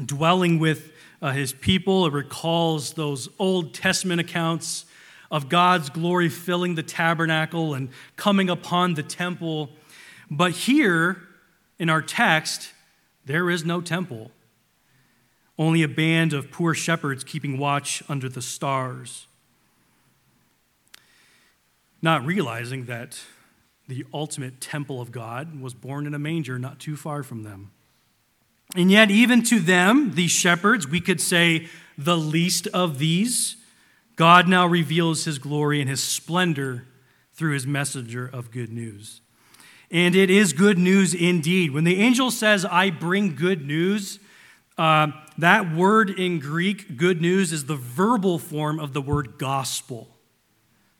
dwelling 0.03 0.57
with 0.57 0.93
uh, 1.21 1.31
his 1.31 1.53
people, 1.53 2.07
it 2.07 2.13
recalls 2.13 2.93
those 2.93 3.29
Old 3.37 3.73
Testament 3.73 4.21
accounts 4.21 4.85
of 5.35 5.49
God's 5.49 5.89
glory 5.89 6.29
filling 6.29 6.75
the 6.75 6.81
tabernacle 6.81 7.73
and 7.73 7.89
coming 8.15 8.49
upon 8.49 8.93
the 8.93 9.03
temple. 9.03 9.69
But 10.31 10.53
here 10.53 11.21
in 11.77 11.89
our 11.89 12.01
text, 12.01 12.71
there 13.25 13.49
is 13.49 13.65
no 13.65 13.81
temple, 13.81 14.31
only 15.59 15.83
a 15.83 15.89
band 15.89 16.31
of 16.31 16.51
poor 16.51 16.73
shepherds 16.73 17.25
keeping 17.25 17.57
watch 17.57 18.01
under 18.07 18.29
the 18.29 18.41
stars. 18.41 19.27
Not 22.01 22.25
realizing 22.25 22.85
that 22.85 23.19
the 23.89 24.05
ultimate 24.13 24.61
temple 24.61 25.01
of 25.01 25.11
God, 25.11 25.59
was 25.59 25.73
born 25.73 26.07
in 26.07 26.13
a 26.13 26.19
manger 26.19 26.57
not 26.57 26.79
too 26.79 26.95
far 26.95 27.23
from 27.23 27.43
them. 27.43 27.71
And 28.73 28.89
yet, 28.89 29.11
even 29.11 29.43
to 29.43 29.59
them, 29.59 30.13
these 30.15 30.31
shepherds, 30.31 30.87
we 30.87 31.01
could 31.01 31.19
say 31.19 31.67
the 31.97 32.17
least 32.17 32.67
of 32.67 32.99
these, 32.99 33.57
God 34.15 34.47
now 34.47 34.65
reveals 34.65 35.25
his 35.25 35.39
glory 35.39 35.81
and 35.81 35.89
his 35.89 36.03
splendor 36.03 36.85
through 37.33 37.53
his 37.53 37.67
messenger 37.67 38.29
of 38.31 38.51
good 38.51 38.71
news. 38.71 39.21
And 39.91 40.15
it 40.15 40.29
is 40.29 40.53
good 40.53 40.77
news 40.77 41.13
indeed. 41.13 41.71
When 41.71 41.83
the 41.83 42.01
angel 42.01 42.31
says, 42.31 42.65
I 42.65 42.89
bring 42.89 43.35
good 43.35 43.65
news, 43.65 44.19
uh, 44.77 45.07
that 45.37 45.73
word 45.73 46.09
in 46.09 46.39
Greek, 46.39 46.97
good 46.97 47.21
news, 47.21 47.51
is 47.51 47.65
the 47.65 47.75
verbal 47.75 48.39
form 48.39 48.79
of 48.79 48.93
the 48.93 49.01
word 49.01 49.37
gospel 49.37 50.15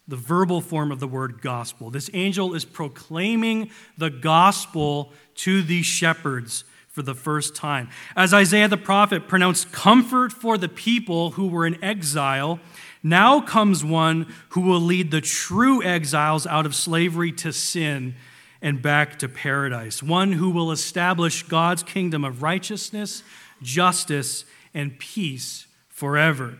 the 0.07 0.15
verbal 0.15 0.61
form 0.61 0.91
of 0.91 0.99
the 0.99 1.07
word 1.07 1.41
gospel. 1.41 1.89
This 1.89 2.09
angel 2.13 2.53
is 2.53 2.65
proclaiming 2.65 3.71
the 3.97 4.09
gospel 4.09 5.11
to 5.35 5.61
these 5.61 5.85
shepherds 5.85 6.63
for 6.89 7.01
the 7.01 7.15
first 7.15 7.55
time. 7.55 7.89
As 8.15 8.33
Isaiah 8.33 8.67
the 8.67 8.77
prophet 8.77 9.27
pronounced 9.27 9.71
comfort 9.71 10.31
for 10.31 10.57
the 10.57 10.69
people 10.69 11.31
who 11.31 11.47
were 11.47 11.65
in 11.65 11.83
exile, 11.83 12.59
now 13.05 13.39
comes 13.39 13.85
one 13.85 14.33
who 14.49 14.61
will 14.61 14.81
lead 14.81 15.11
the 15.11 15.21
true 15.21 15.83
exiles 15.83 16.47
out 16.47 16.65
of 16.65 16.73
slavery 16.73 17.31
to 17.31 17.53
sin 17.53 18.15
and 18.63 18.81
back 18.81 19.19
to 19.19 19.29
paradise. 19.29 20.01
One 20.01 20.31
who 20.31 20.49
will 20.49 20.71
establish 20.71 21.43
God's 21.43 21.83
kingdom 21.83 22.25
of 22.25 22.41
righteousness, 22.41 23.21
justice, 23.61 24.43
and 24.73 24.97
peace 24.97 25.67
forever. 25.87 26.57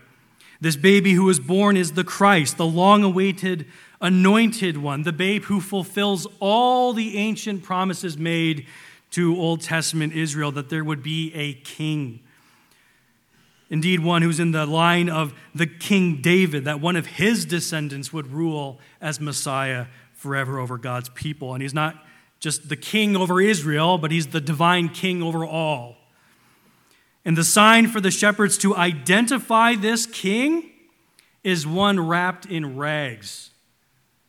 This 0.60 0.76
baby 0.76 1.14
who 1.14 1.24
was 1.24 1.40
born 1.40 1.76
is 1.76 1.92
the 1.92 2.04
Christ, 2.04 2.56
the 2.56 2.64
long 2.64 3.02
awaited 3.02 3.66
anointed 4.00 4.76
one, 4.76 5.02
the 5.02 5.12
babe 5.12 5.44
who 5.44 5.60
fulfills 5.60 6.28
all 6.38 6.92
the 6.92 7.16
ancient 7.16 7.64
promises 7.64 8.16
made 8.16 8.66
to 9.10 9.36
Old 9.36 9.62
Testament 9.62 10.12
Israel 10.12 10.52
that 10.52 10.68
there 10.68 10.84
would 10.84 11.02
be 11.02 11.32
a 11.34 11.54
king. 11.54 12.20
Indeed, 13.68 14.00
one 14.00 14.22
who's 14.22 14.38
in 14.38 14.52
the 14.52 14.64
line 14.64 15.08
of 15.08 15.34
the 15.54 15.66
King 15.66 16.20
David, 16.22 16.64
that 16.64 16.80
one 16.80 16.94
of 16.94 17.06
his 17.06 17.44
descendants 17.44 18.12
would 18.12 18.32
rule 18.32 18.78
as 19.00 19.20
Messiah 19.20 19.86
forever 20.12 20.58
over 20.58 20.78
God's 20.78 21.08
people. 21.10 21.52
And 21.52 21.62
he's 21.62 21.74
not 21.74 21.96
just 22.38 22.68
the 22.68 22.76
king 22.76 23.16
over 23.16 23.40
Israel, 23.40 23.98
but 23.98 24.10
he's 24.10 24.28
the 24.28 24.40
divine 24.40 24.88
king 24.88 25.22
over 25.22 25.44
all. 25.44 25.96
And 27.24 27.36
the 27.36 27.44
sign 27.44 27.88
for 27.88 28.00
the 28.00 28.10
shepherds 28.10 28.56
to 28.58 28.76
identify 28.76 29.74
this 29.74 30.06
king 30.06 30.70
is 31.42 31.66
one 31.66 31.98
wrapped 31.98 32.46
in 32.46 32.76
rags. 32.76 33.50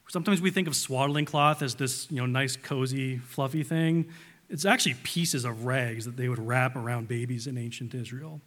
Sometimes 0.08 0.42
we 0.42 0.50
think 0.50 0.68
of 0.68 0.76
swaddling 0.76 1.26
cloth 1.26 1.62
as 1.62 1.76
this, 1.76 2.08
you 2.10 2.18
know, 2.18 2.26
nice, 2.26 2.56
cozy, 2.56 3.18
fluffy 3.18 3.62
thing. 3.62 4.08
It's 4.50 4.66
actually 4.66 4.96
pieces 5.04 5.46
of 5.46 5.66
rags 5.66 6.06
that 6.06 6.16
they 6.16 6.30
would 6.30 6.40
wrap 6.40 6.76
around 6.76 7.08
babies 7.08 7.46
in 7.46 7.58
ancient 7.58 7.94
Israel. 7.94 8.42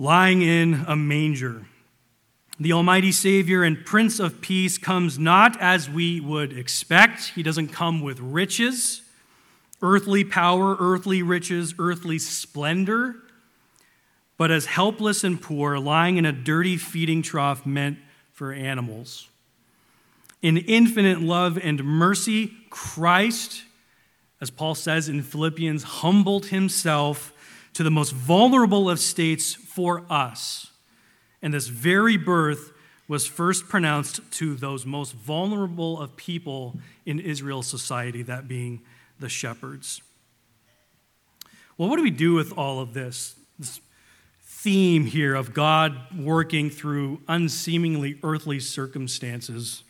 Lying 0.00 0.42
in 0.42 0.84
a 0.86 0.94
manger. 0.94 1.66
The 2.60 2.72
Almighty 2.72 3.10
Savior 3.10 3.64
and 3.64 3.84
Prince 3.84 4.20
of 4.20 4.40
Peace 4.40 4.78
comes 4.78 5.18
not 5.18 5.60
as 5.60 5.90
we 5.90 6.20
would 6.20 6.56
expect. 6.56 7.32
He 7.34 7.42
doesn't 7.42 7.68
come 7.68 8.00
with 8.00 8.20
riches 8.20 9.02
earthly 9.82 10.22
power, 10.22 10.76
earthly 10.78 11.20
riches, 11.20 11.74
earthly 11.80 12.20
splendor, 12.20 13.16
but 14.36 14.52
as 14.52 14.66
helpless 14.66 15.24
and 15.24 15.42
poor, 15.42 15.80
lying 15.80 16.16
in 16.16 16.24
a 16.24 16.32
dirty 16.32 16.76
feeding 16.76 17.20
trough 17.20 17.66
meant 17.66 17.98
for 18.32 18.52
animals. 18.52 19.28
In 20.42 20.58
infinite 20.58 21.20
love 21.20 21.58
and 21.58 21.82
mercy, 21.82 22.52
Christ, 22.70 23.64
as 24.40 24.48
Paul 24.48 24.76
says 24.76 25.08
in 25.08 25.22
Philippians, 25.22 25.82
humbled 25.82 26.46
himself 26.46 27.32
to 27.78 27.84
the 27.84 27.90
most 27.92 28.10
vulnerable 28.10 28.90
of 28.90 28.98
states 28.98 29.54
for 29.54 30.02
us. 30.10 30.72
And 31.40 31.54
this 31.54 31.68
very 31.68 32.16
birth 32.16 32.72
was 33.06 33.24
first 33.24 33.68
pronounced 33.68 34.20
to 34.32 34.56
those 34.56 34.84
most 34.84 35.12
vulnerable 35.12 36.00
of 36.00 36.16
people 36.16 36.76
in 37.06 37.20
Israel's 37.20 37.68
society, 37.68 38.22
that 38.22 38.48
being 38.48 38.80
the 39.20 39.28
shepherds. 39.28 40.02
Well, 41.76 41.88
what 41.88 41.98
do 41.98 42.02
we 42.02 42.10
do 42.10 42.34
with 42.34 42.52
all 42.58 42.80
of 42.80 42.94
this? 42.94 43.36
This 43.60 43.80
theme 44.42 45.04
here 45.04 45.36
of 45.36 45.54
God 45.54 45.96
working 46.18 46.70
through 46.70 47.20
unseemingly 47.28 48.18
earthly 48.24 48.58
circumstances 48.58 49.84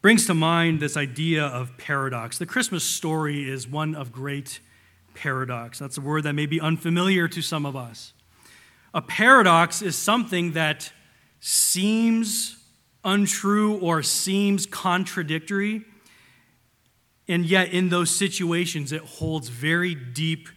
brings 0.00 0.26
to 0.26 0.32
mind 0.32 0.80
this 0.80 0.96
idea 0.96 1.44
of 1.44 1.76
paradox. 1.76 2.38
The 2.38 2.46
Christmas 2.46 2.82
story 2.82 3.46
is 3.46 3.68
one 3.68 3.94
of 3.94 4.10
great 4.10 4.60
paradox. 5.16 5.78
That's 5.78 5.98
a 5.98 6.00
word 6.00 6.22
that 6.22 6.34
may 6.34 6.46
be 6.46 6.60
unfamiliar 6.60 7.26
to 7.28 7.42
some 7.42 7.66
of 7.66 7.74
us. 7.74 8.12
A 8.94 9.02
paradox 9.02 9.82
is 9.82 9.96
something 9.96 10.52
that 10.52 10.92
seems 11.40 12.56
untrue 13.04 13.78
or 13.78 14.02
seems 14.02 14.66
contradictory 14.66 15.84
and 17.28 17.44
yet, 17.44 17.72
in 17.72 17.88
those 17.88 18.10
situations, 18.10 18.92
it 18.92 19.02
holds 19.02 19.48
very 19.48 19.94
deep 19.94 20.48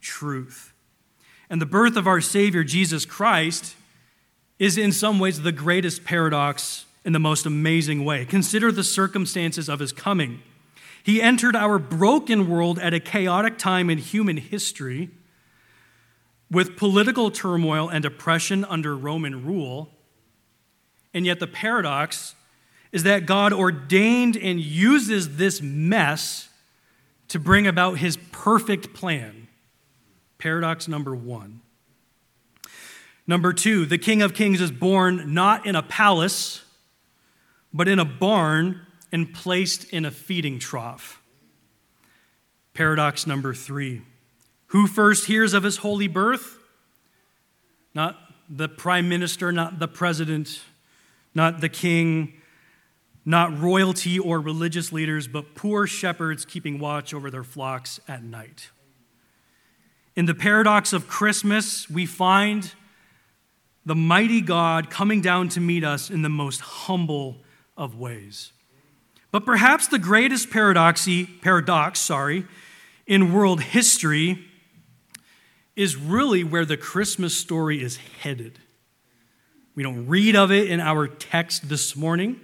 truth. 0.00 0.72
And 1.48 1.60
the 1.60 1.66
birth 1.66 1.96
of 1.96 2.06
our 2.06 2.20
Savior, 2.20 2.64
Jesus 2.64 3.06
Christ, 3.06 3.74
is 4.58 4.76
in 4.76 4.92
some 4.92 5.18
ways 5.18 5.40
the 5.40 5.52
greatest 5.52 6.04
paradox 6.04 6.84
in 7.04 7.12
the 7.12 7.18
most 7.18 7.46
amazing 7.46 8.04
way. 8.04 8.26
Consider 8.26 8.70
the 8.70 8.84
circumstances 8.84 9.68
of 9.68 9.78
his 9.78 9.92
coming. 9.92 10.42
He 11.08 11.22
entered 11.22 11.56
our 11.56 11.78
broken 11.78 12.50
world 12.50 12.78
at 12.78 12.92
a 12.92 13.00
chaotic 13.00 13.56
time 13.56 13.88
in 13.88 13.96
human 13.96 14.36
history 14.36 15.08
with 16.50 16.76
political 16.76 17.30
turmoil 17.30 17.88
and 17.88 18.04
oppression 18.04 18.62
under 18.66 18.94
Roman 18.94 19.46
rule. 19.46 19.88
And 21.14 21.24
yet, 21.24 21.40
the 21.40 21.46
paradox 21.46 22.34
is 22.92 23.04
that 23.04 23.24
God 23.24 23.54
ordained 23.54 24.36
and 24.36 24.60
uses 24.60 25.38
this 25.38 25.62
mess 25.62 26.50
to 27.28 27.38
bring 27.38 27.66
about 27.66 27.96
his 27.96 28.18
perfect 28.30 28.92
plan. 28.92 29.48
Paradox 30.36 30.88
number 30.88 31.16
one. 31.16 31.62
Number 33.26 33.54
two, 33.54 33.86
the 33.86 33.96
King 33.96 34.20
of 34.20 34.34
Kings 34.34 34.60
is 34.60 34.70
born 34.70 35.32
not 35.32 35.64
in 35.64 35.74
a 35.74 35.82
palace, 35.82 36.66
but 37.72 37.88
in 37.88 37.98
a 37.98 38.04
barn 38.04 38.82
and 39.12 39.32
placed 39.32 39.84
in 39.92 40.04
a 40.04 40.10
feeding 40.10 40.58
trough. 40.58 41.22
Paradox 42.74 43.26
number 43.26 43.54
three. 43.54 44.02
Who 44.68 44.86
first 44.86 45.26
hears 45.26 45.54
of 45.54 45.62
his 45.62 45.78
holy 45.78 46.08
birth? 46.08 46.58
Not 47.94 48.16
the 48.48 48.68
prime 48.68 49.08
minister, 49.08 49.50
not 49.50 49.78
the 49.78 49.88
president, 49.88 50.60
not 51.34 51.60
the 51.60 51.68
king, 51.68 52.34
not 53.24 53.58
royalty 53.58 54.18
or 54.18 54.40
religious 54.40 54.92
leaders, 54.92 55.26
but 55.28 55.54
poor 55.54 55.86
shepherds 55.86 56.44
keeping 56.44 56.78
watch 56.78 57.12
over 57.12 57.30
their 57.30 57.44
flocks 57.44 58.00
at 58.08 58.22
night. 58.22 58.70
In 60.16 60.26
the 60.26 60.34
paradox 60.34 60.92
of 60.92 61.08
Christmas, 61.08 61.88
we 61.90 62.06
find 62.06 62.72
the 63.84 63.94
mighty 63.94 64.40
God 64.40 64.90
coming 64.90 65.20
down 65.20 65.48
to 65.50 65.60
meet 65.60 65.84
us 65.84 66.10
in 66.10 66.22
the 66.22 66.28
most 66.28 66.60
humble 66.60 67.38
of 67.76 67.96
ways. 67.96 68.52
But 69.30 69.44
perhaps 69.44 69.88
the 69.88 69.98
greatest 69.98 70.50
paradoxy, 70.50 71.26
paradox, 71.26 72.00
sorry, 72.00 72.46
in 73.06 73.32
world 73.32 73.60
history 73.60 74.44
is 75.76 75.96
really 75.96 76.42
where 76.42 76.64
the 76.64 76.76
Christmas 76.76 77.36
story 77.36 77.82
is 77.82 77.98
headed. 78.22 78.58
We 79.74 79.82
don't 79.82 80.08
read 80.08 80.34
of 80.34 80.50
it 80.50 80.68
in 80.70 80.80
our 80.80 81.06
text 81.06 81.68
this 81.68 81.94
morning, 81.94 82.40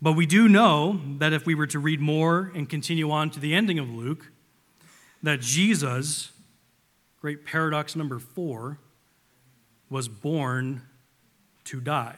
but 0.00 0.12
we 0.12 0.26
do 0.26 0.48
know 0.48 1.00
that 1.18 1.32
if 1.32 1.46
we 1.46 1.54
were 1.54 1.66
to 1.68 1.78
read 1.78 2.00
more 2.00 2.52
and 2.54 2.68
continue 2.68 3.10
on 3.10 3.30
to 3.30 3.40
the 3.40 3.54
ending 3.54 3.78
of 3.78 3.90
Luke, 3.90 4.30
that 5.22 5.40
Jesus, 5.40 6.30
great 7.20 7.44
paradox 7.44 7.96
number 7.96 8.18
four, 8.18 8.78
was 9.90 10.06
born 10.06 10.82
to 11.64 11.80
die. 11.80 12.16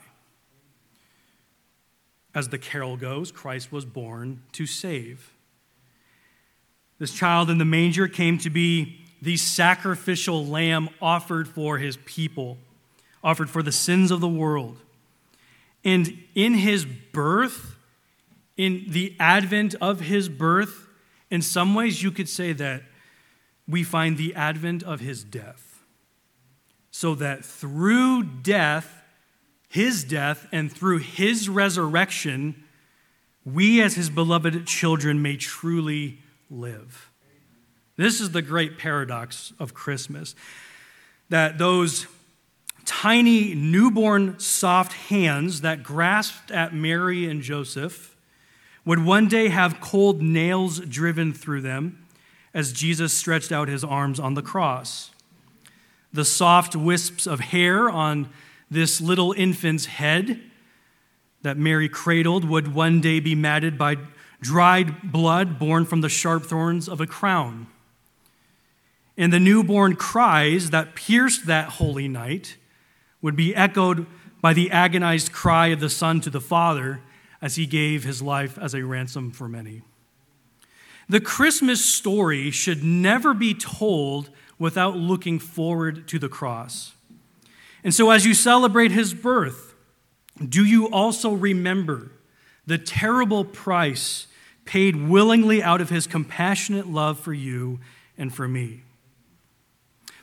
As 2.35 2.49
the 2.49 2.59
carol 2.59 2.97
goes, 2.97 3.31
Christ 3.31 3.71
was 3.71 3.85
born 3.85 4.43
to 4.51 4.67
save. 4.67 5.31
This 6.99 7.13
child 7.13 7.49
in 7.49 7.57
the 7.57 7.65
manger 7.65 8.07
came 8.07 8.37
to 8.39 8.51
be 8.51 9.01
the 9.21 9.37
sacrificial 9.37 10.45
lamb 10.45 10.89
offered 11.01 11.47
for 11.47 11.79
his 11.79 11.97
people 12.05 12.59
offered 13.25 13.49
for 13.49 13.63
the 13.63 13.71
sins 13.71 14.11
of 14.11 14.21
the 14.21 14.27
world. 14.27 14.77
And 15.83 16.23
in 16.35 16.53
his 16.53 16.85
birth, 16.85 17.75
in 18.55 18.85
the 18.87 19.15
advent 19.19 19.73
of 19.81 20.01
his 20.01 20.29
birth, 20.29 20.87
in 21.31 21.41
some 21.41 21.73
ways 21.73 22.03
you 22.03 22.11
could 22.11 22.29
say 22.29 22.53
that 22.53 22.83
we 23.67 23.83
find 23.83 24.15
the 24.15 24.35
advent 24.35 24.83
of 24.83 24.99
his 24.99 25.23
death. 25.23 25.83
So 26.91 27.15
that 27.15 27.43
through 27.43 28.23
death, 28.23 29.01
his 29.75 30.05
death, 30.05 30.47
and 30.53 30.71
through 30.71 30.99
his 30.99 31.49
resurrection, 31.49 32.63
we 33.43 33.81
as 33.81 33.95
his 33.95 34.09
beloved 34.09 34.65
children 34.65 35.21
may 35.21 35.35
truly 35.35 36.19
live. 36.49 37.11
This 37.97 38.21
is 38.21 38.31
the 38.31 38.41
great 38.41 38.77
paradox 38.77 39.51
of 39.59 39.73
Christmas 39.73 40.33
that 41.27 41.57
those 41.57 42.07
tiny 42.85 43.53
newborn 43.53 44.39
soft 44.39 44.93
hands 44.93 45.59
that 45.59 45.83
grasped 45.83 46.51
at 46.51 46.73
Mary 46.73 47.29
and 47.29 47.41
Joseph 47.41 48.15
would 48.85 49.03
one 49.03 49.27
day 49.27 49.49
have 49.49 49.81
cold 49.81 50.21
nails 50.21 50.79
driven 50.79 51.33
through 51.33 51.61
them 51.61 52.05
as 52.53 52.71
Jesus 52.71 53.11
stretched 53.11 53.51
out 53.51 53.67
his 53.67 53.83
arms 53.83 54.21
on 54.21 54.35
the 54.35 54.41
cross. 54.41 55.11
The 56.13 56.23
soft 56.23 56.77
wisps 56.77 57.27
of 57.27 57.41
hair 57.41 57.89
on 57.89 58.29
this 58.69 58.99
little 58.99 59.33
infant's 59.33 59.85
head 59.85 60.41
that 61.41 61.57
Mary 61.57 61.87
cradled 61.87 62.43
would 62.43 62.73
one 62.73 62.99
day 63.01 63.19
be 63.19 63.35
matted 63.35 63.77
by 63.77 63.97
dried 64.41 65.11
blood 65.11 65.59
born 65.59 65.85
from 65.85 66.01
the 66.01 66.09
sharp 66.09 66.45
thorns 66.45 66.89
of 66.89 66.99
a 66.99 67.07
crown. 67.07 67.67
And 69.17 69.31
the 69.31 69.39
newborn 69.39 69.95
cries 69.95 70.71
that 70.71 70.95
pierced 70.95 71.45
that 71.45 71.69
holy 71.69 72.07
night 72.07 72.57
would 73.21 73.35
be 73.35 73.55
echoed 73.55 74.05
by 74.41 74.53
the 74.53 74.71
agonized 74.71 75.31
cry 75.31 75.67
of 75.67 75.79
the 75.79 75.89
Son 75.89 76.19
to 76.21 76.29
the 76.29 76.41
Father 76.41 77.01
as 77.41 77.55
he 77.55 77.65
gave 77.65 78.03
his 78.03 78.21
life 78.21 78.57
as 78.57 78.73
a 78.73 78.83
ransom 78.83 79.31
for 79.31 79.47
many. 79.47 79.83
The 81.07 81.21
Christmas 81.21 81.85
story 81.85 82.49
should 82.49 82.83
never 82.83 83.33
be 83.35 83.53
told 83.53 84.31
without 84.57 84.97
looking 84.97 85.37
forward 85.37 86.07
to 86.07 86.17
the 86.17 86.29
cross. 86.29 86.94
And 87.85 87.93
so, 87.93 88.09
as 88.09 88.25
you 88.25 88.33
celebrate 88.33 88.91
his 88.91 89.13
birth, 89.13 89.75
do 90.37 90.65
you 90.65 90.89
also 90.89 91.31
remember 91.31 92.11
the 92.65 92.79
terrible 92.79 93.45
price 93.45 94.25
paid 94.65 95.07
willingly 95.07 95.61
out 95.61 95.79
of 95.79 95.89
his 95.89 96.07
compassionate 96.07 96.87
love 96.87 97.19
for 97.19 97.31
you 97.31 97.79
and 98.17 98.33
for 98.33 98.47
me? 98.47 98.81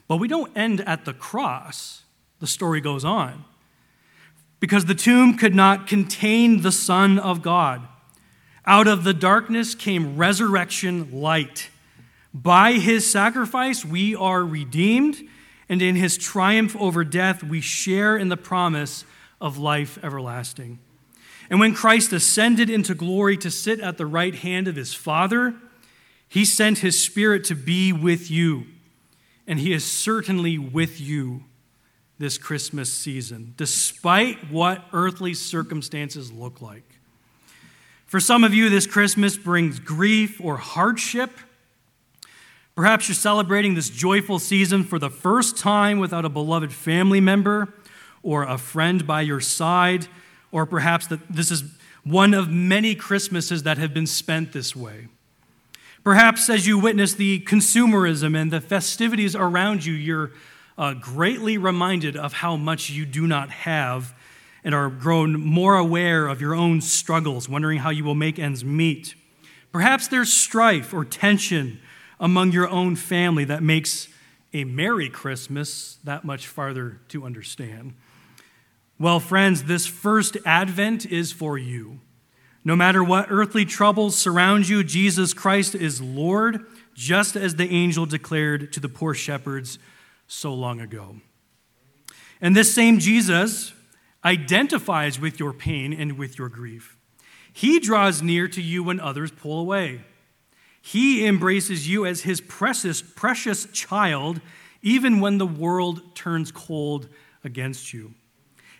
But 0.07 0.17
we 0.17 0.27
don't 0.27 0.55
end 0.55 0.81
at 0.81 1.05
the 1.05 1.13
cross 1.13 2.03
the 2.39 2.47
story 2.47 2.81
goes 2.81 3.05
on. 3.05 3.45
Because 4.59 4.83
the 4.83 4.95
tomb 4.95 5.37
could 5.37 5.55
not 5.55 5.87
contain 5.87 6.61
the 6.61 6.71
Son 6.73 7.17
of 7.17 7.41
God. 7.41 7.87
Out 8.65 8.85
of 8.85 9.05
the 9.05 9.13
darkness 9.13 9.73
came 9.73 10.17
resurrection 10.17 11.21
light. 11.21 11.69
By 12.33 12.73
his 12.73 13.09
sacrifice, 13.09 13.85
we 13.85 14.13
are 14.13 14.43
redeemed, 14.43 15.21
and 15.69 15.81
in 15.81 15.95
his 15.95 16.17
triumph 16.17 16.75
over 16.77 17.03
death, 17.03 17.43
we 17.43 17.61
share 17.61 18.17
in 18.17 18.29
the 18.29 18.37
promise 18.37 19.05
of 19.39 19.57
life 19.57 19.97
everlasting. 20.03 20.79
And 21.49 21.59
when 21.59 21.73
Christ 21.73 22.13
ascended 22.13 22.69
into 22.69 22.95
glory 22.95 23.37
to 23.37 23.51
sit 23.51 23.79
at 23.79 23.97
the 23.97 24.05
right 24.05 24.35
hand 24.35 24.67
of 24.67 24.75
his 24.75 24.93
Father, 24.93 25.55
he 26.27 26.45
sent 26.45 26.79
his 26.79 26.99
Spirit 26.99 27.43
to 27.45 27.55
be 27.55 27.93
with 27.93 28.31
you, 28.31 28.65
and 29.45 29.59
he 29.59 29.73
is 29.73 29.83
certainly 29.83 30.57
with 30.57 30.99
you 30.99 31.43
this 32.17 32.37
Christmas 32.37 32.91
season, 32.91 33.53
despite 33.57 34.49
what 34.49 34.85
earthly 34.93 35.33
circumstances 35.33 36.31
look 36.31 36.61
like. 36.61 36.99
For 38.05 38.19
some 38.19 38.43
of 38.43 38.53
you, 38.53 38.69
this 38.69 38.87
Christmas 38.87 39.37
brings 39.37 39.79
grief 39.79 40.39
or 40.41 40.57
hardship. 40.57 41.31
Perhaps 42.75 43.07
you're 43.07 43.15
celebrating 43.15 43.75
this 43.75 43.89
joyful 43.89 44.39
season 44.39 44.83
for 44.83 44.97
the 44.97 45.09
first 45.09 45.57
time 45.57 45.99
without 45.99 46.25
a 46.25 46.29
beloved 46.29 46.73
family 46.73 47.21
member 47.21 47.71
or 48.23 48.43
a 48.43 48.57
friend 48.57 49.05
by 49.05 49.21
your 49.21 49.39
side, 49.39 50.07
or 50.51 50.65
perhaps 50.65 51.05
that 51.07 51.19
this 51.29 51.51
is 51.51 51.63
one 52.03 52.33
of 52.33 52.49
many 52.49 52.95
Christmases 52.95 53.63
that 53.63 53.77
have 53.77 53.93
been 53.93 54.07
spent 54.07 54.53
this 54.53 54.75
way. 54.75 55.07
Perhaps 56.03 56.49
as 56.49 56.65
you 56.65 56.79
witness 56.79 57.13
the 57.13 57.41
consumerism 57.41 58.35
and 58.35 58.51
the 58.51 58.59
festivities 58.59 59.35
around 59.35 59.85
you, 59.85 59.93
you're 59.93 60.31
uh, 60.77 60.93
greatly 60.95 61.57
reminded 61.57 62.17
of 62.17 62.33
how 62.33 62.55
much 62.55 62.89
you 62.89 63.05
do 63.05 63.27
not 63.27 63.51
have 63.51 64.15
and 64.63 64.73
are 64.73 64.89
grown 64.89 65.39
more 65.39 65.77
aware 65.77 66.27
of 66.27 66.41
your 66.41 66.55
own 66.55 66.81
struggles, 66.81 67.47
wondering 67.47 67.79
how 67.79 67.89
you 67.91 68.03
will 68.03 68.15
make 68.15 68.39
ends 68.39 68.65
meet. 68.65 69.13
Perhaps 69.71 70.07
there's 70.07 70.31
strife 70.33 70.93
or 70.93 71.05
tension 71.05 71.79
among 72.23 72.53
your 72.53 72.69
own 72.69 72.95
family 72.95 73.43
that 73.43 73.61
makes 73.61 74.07
a 74.53 74.63
Merry 74.63 75.09
Christmas 75.09 75.97
that 76.05 76.23
much 76.23 76.47
farther 76.47 77.01
to 77.09 77.25
understand. 77.25 77.95
Well, 78.97 79.19
friends, 79.19 79.65
this 79.65 79.85
first 79.85 80.37
Advent 80.45 81.05
is 81.05 81.33
for 81.33 81.57
you. 81.57 81.99
No 82.63 82.77
matter 82.77 83.03
what 83.03 83.27
earthly 83.29 83.65
troubles 83.65 84.15
surround 84.15 84.69
you, 84.69 84.85
Jesus 84.85 85.33
Christ 85.33 85.75
is 85.75 85.99
Lord, 85.99 86.65
just 86.93 87.35
as 87.35 87.55
the 87.55 87.69
angel 87.69 88.05
declared 88.05 88.71
to 88.71 88.79
the 88.79 88.87
poor 88.87 89.13
shepherds 89.13 89.77
so 90.25 90.53
long 90.53 90.79
ago. 90.79 91.17
And 92.39 92.55
this 92.55 92.73
same 92.73 92.99
Jesus 92.99 93.73
identifies 94.23 95.19
with 95.19 95.41
your 95.41 95.51
pain 95.51 95.91
and 95.91 96.17
with 96.17 96.39
your 96.39 96.47
grief. 96.47 96.95
He 97.51 97.81
draws 97.81 98.21
near 98.21 98.47
to 98.47 98.61
you 98.61 98.81
when 98.81 99.01
others 99.01 99.29
pull 99.29 99.59
away. 99.59 100.03
He 100.85 101.25
embraces 101.25 101.87
you 101.87 102.05
as 102.05 102.21
his 102.23 102.41
precious, 102.41 103.01
precious 103.01 103.65
child, 103.71 104.41
even 104.81 105.21
when 105.21 105.37
the 105.37 105.47
world 105.47 106.13
turns 106.13 106.51
cold 106.51 107.07
against 107.41 107.93
you. 107.93 108.13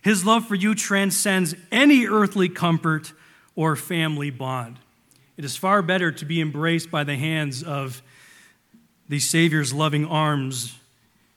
His 0.02 0.26
love 0.26 0.46
for 0.46 0.56
you 0.56 0.76
transcends 0.76 1.56
any 1.72 2.06
earthly 2.06 2.50
comfort 2.50 3.14
or 3.56 3.78
family 3.78 4.32
bond. 4.32 4.80
It 5.38 5.46
is 5.46 5.56
far 5.56 5.82
better 5.82 6.12
to 6.12 6.26
be 6.26 6.42
embraced 6.42 6.92
by 6.92 7.06
the 7.06 7.16
hands 7.16 7.64
of 7.64 8.02
the 9.08 9.20
Savior's 9.20 9.74
loving 9.74 10.06
arms 10.06 10.78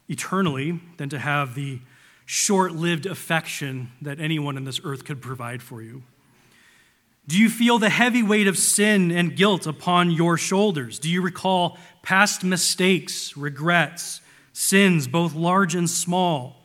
eternally 0.08 0.80
than 0.96 1.08
to 1.10 1.20
have 1.20 1.54
the 1.54 1.78
short 2.24 2.72
lived 2.72 3.06
affection 3.06 3.92
that 4.02 4.18
anyone 4.18 4.56
on 4.56 4.64
this 4.64 4.80
earth 4.82 5.04
could 5.04 5.22
provide 5.22 5.62
for 5.62 5.80
you? 5.80 6.02
Do 7.28 7.38
you 7.38 7.50
feel 7.50 7.78
the 7.78 7.88
heavy 7.88 8.22
weight 8.22 8.46
of 8.46 8.56
sin 8.56 9.10
and 9.10 9.34
guilt 9.34 9.66
upon 9.66 10.10
your 10.10 10.38
shoulders? 10.38 10.98
Do 10.98 11.10
you 11.10 11.22
recall 11.22 11.76
past 12.02 12.44
mistakes, 12.44 13.36
regrets, 13.36 14.20
sins, 14.52 15.08
both 15.08 15.34
large 15.34 15.74
and 15.74 15.90
small? 15.90 16.56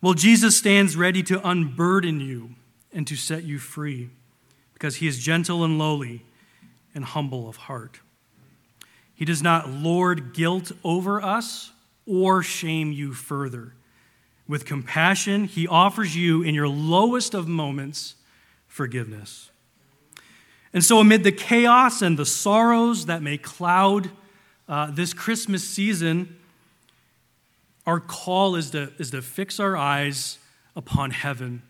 Well, 0.00 0.14
Jesus 0.14 0.56
stands 0.56 0.96
ready 0.96 1.22
to 1.24 1.46
unburden 1.46 2.20
you 2.20 2.54
and 2.92 3.06
to 3.06 3.16
set 3.16 3.44
you 3.44 3.58
free 3.58 4.08
because 4.72 4.96
he 4.96 5.06
is 5.06 5.18
gentle 5.18 5.62
and 5.62 5.78
lowly 5.78 6.24
and 6.94 7.04
humble 7.04 7.48
of 7.48 7.56
heart. 7.56 8.00
He 9.14 9.26
does 9.26 9.42
not 9.42 9.68
lord 9.68 10.32
guilt 10.32 10.72
over 10.82 11.20
us 11.20 11.72
or 12.06 12.42
shame 12.42 12.92
you 12.92 13.12
further. 13.12 13.74
With 14.48 14.64
compassion, 14.64 15.44
he 15.44 15.68
offers 15.68 16.16
you 16.16 16.42
in 16.42 16.54
your 16.54 16.66
lowest 16.66 17.34
of 17.34 17.46
moments 17.46 18.14
forgiveness. 18.66 19.49
And 20.72 20.84
so, 20.84 21.00
amid 21.00 21.24
the 21.24 21.32
chaos 21.32 22.00
and 22.00 22.16
the 22.16 22.26
sorrows 22.26 23.06
that 23.06 23.22
may 23.22 23.38
cloud 23.38 24.10
uh, 24.68 24.90
this 24.90 25.12
Christmas 25.12 25.66
season, 25.66 26.36
our 27.86 27.98
call 27.98 28.54
is 28.54 28.70
to, 28.70 28.92
is 28.98 29.10
to 29.10 29.20
fix 29.20 29.58
our 29.58 29.76
eyes 29.76 30.38
upon 30.76 31.10
heaven, 31.10 31.62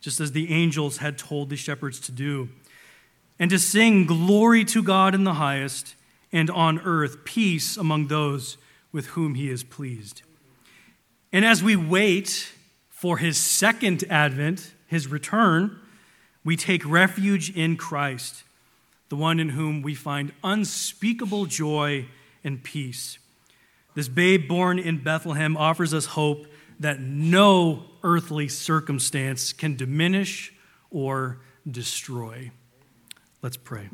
just 0.00 0.18
as 0.18 0.32
the 0.32 0.52
angels 0.52 0.96
had 0.96 1.16
told 1.16 1.50
the 1.50 1.56
shepherds 1.56 2.00
to 2.00 2.12
do, 2.12 2.48
and 3.38 3.50
to 3.50 3.58
sing 3.58 4.06
glory 4.06 4.64
to 4.64 4.82
God 4.82 5.14
in 5.14 5.22
the 5.22 5.34
highest, 5.34 5.94
and 6.32 6.50
on 6.50 6.80
earth 6.80 7.24
peace 7.24 7.76
among 7.76 8.08
those 8.08 8.56
with 8.90 9.06
whom 9.08 9.34
he 9.34 9.48
is 9.48 9.62
pleased. 9.62 10.22
And 11.32 11.44
as 11.44 11.62
we 11.62 11.76
wait 11.76 12.52
for 12.88 13.18
his 13.18 13.38
second 13.38 14.02
advent, 14.10 14.72
his 14.88 15.06
return, 15.06 15.78
we 16.44 16.56
take 16.56 16.84
refuge 16.84 17.54
in 17.54 17.76
Christ, 17.76 18.42
the 19.08 19.16
one 19.16 19.40
in 19.40 19.50
whom 19.50 19.82
we 19.82 19.94
find 19.94 20.32
unspeakable 20.44 21.46
joy 21.46 22.06
and 22.44 22.62
peace. 22.62 23.18
This 23.94 24.08
babe 24.08 24.46
born 24.46 24.78
in 24.78 25.02
Bethlehem 25.02 25.56
offers 25.56 25.92
us 25.92 26.06
hope 26.06 26.46
that 26.80 27.00
no 27.00 27.84
earthly 28.02 28.48
circumstance 28.48 29.52
can 29.52 29.76
diminish 29.76 30.52
or 30.90 31.38
destroy. 31.68 32.50
Let's 33.42 33.56
pray. 33.56 33.88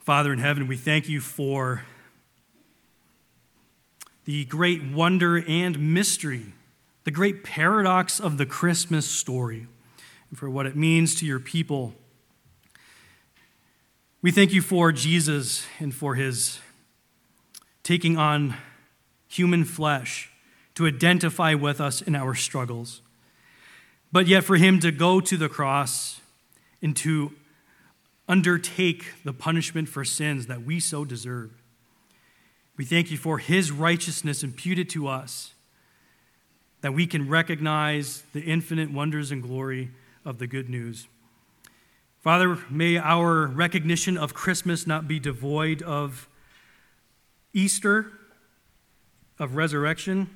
Father 0.00 0.32
in 0.32 0.38
heaven, 0.38 0.66
we 0.66 0.76
thank 0.76 1.08
you 1.08 1.20
for 1.20 1.84
the 4.24 4.44
great 4.46 4.84
wonder 4.84 5.42
and 5.48 5.94
mystery, 5.94 6.54
the 7.04 7.10
great 7.10 7.44
paradox 7.44 8.20
of 8.20 8.38
the 8.38 8.46
Christmas 8.46 9.08
story, 9.08 9.66
and 10.32 10.38
for 10.38 10.48
what 10.48 10.64
it 10.64 10.74
means 10.74 11.14
to 11.14 11.26
your 11.26 11.38
people. 11.38 11.92
We 14.22 14.30
thank 14.30 14.50
you 14.50 14.62
for 14.62 14.90
Jesus 14.90 15.66
and 15.78 15.94
for 15.94 16.14
his 16.14 16.58
taking 17.82 18.16
on 18.16 18.56
human 19.28 19.66
flesh 19.66 20.30
to 20.74 20.86
identify 20.86 21.52
with 21.52 21.82
us 21.82 22.00
in 22.00 22.16
our 22.16 22.34
struggles. 22.34 23.02
But 24.10 24.26
yet, 24.26 24.42
for 24.42 24.56
him 24.56 24.80
to 24.80 24.90
go 24.90 25.20
to 25.20 25.36
the 25.36 25.50
cross 25.50 26.22
and 26.80 26.96
to 26.96 27.32
undertake 28.26 29.12
the 29.24 29.34
punishment 29.34 29.90
for 29.90 30.02
sins 30.02 30.46
that 30.46 30.62
we 30.62 30.80
so 30.80 31.04
deserve. 31.04 31.50
We 32.78 32.86
thank 32.86 33.10
you 33.10 33.18
for 33.18 33.36
his 33.36 33.70
righteousness 33.70 34.42
imputed 34.42 34.88
to 34.90 35.08
us, 35.08 35.52
that 36.80 36.94
we 36.94 37.06
can 37.06 37.28
recognize 37.28 38.22
the 38.32 38.40
infinite 38.40 38.90
wonders 38.90 39.30
and 39.30 39.42
glory 39.42 39.90
of 40.24 40.38
the 40.38 40.46
good 40.46 40.68
news. 40.68 41.08
Father, 42.20 42.58
may 42.70 42.98
our 42.98 43.46
recognition 43.46 44.16
of 44.16 44.34
Christmas 44.34 44.86
not 44.86 45.08
be 45.08 45.18
devoid 45.18 45.82
of 45.82 46.28
Easter, 47.52 48.12
of 49.38 49.56
resurrection, 49.56 50.30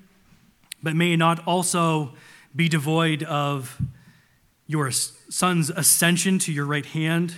but 0.83 0.95
may 0.95 1.17
not 1.17 1.47
also 1.47 2.15
be 2.55 2.69
devoid 2.69 3.23
of 3.23 3.81
your 4.67 4.91
Son's 4.91 5.71
ascension 5.71 6.39
to 6.41 6.53
your 6.53 6.67
right 6.67 6.87
hand, 6.87 7.35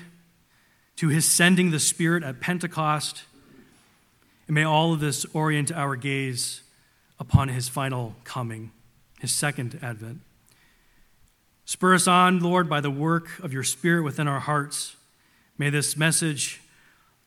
to 0.97 1.09
his 1.09 1.27
sending 1.27 1.71
the 1.71 1.81
Spirit 1.81 2.25
at 2.25 2.41
Pentecost 2.41 3.25
and 4.49 4.55
may 4.55 4.65
all 4.65 4.95
of 4.95 5.01
this 5.01 5.27
orient 5.33 5.71
our 5.71 5.95
gaze 5.95 6.63
upon 7.21 7.49
his 7.49 7.69
final 7.69 8.17
coming, 8.25 8.73
his 9.21 9.33
second 9.33 9.79
advent. 9.83 10.21
Spur 11.69 11.93
us 11.93 12.09
on, 12.09 12.41
Lord, 12.41 12.67
by 12.67 12.81
the 12.81 12.91
work 12.91 13.39
of 13.41 13.53
your 13.53 13.63
Spirit 13.63 14.03
within 14.03 14.27
our 14.27 14.41
hearts. 14.41 14.97
May 15.59 15.69
this 15.69 15.99
message 15.99 16.63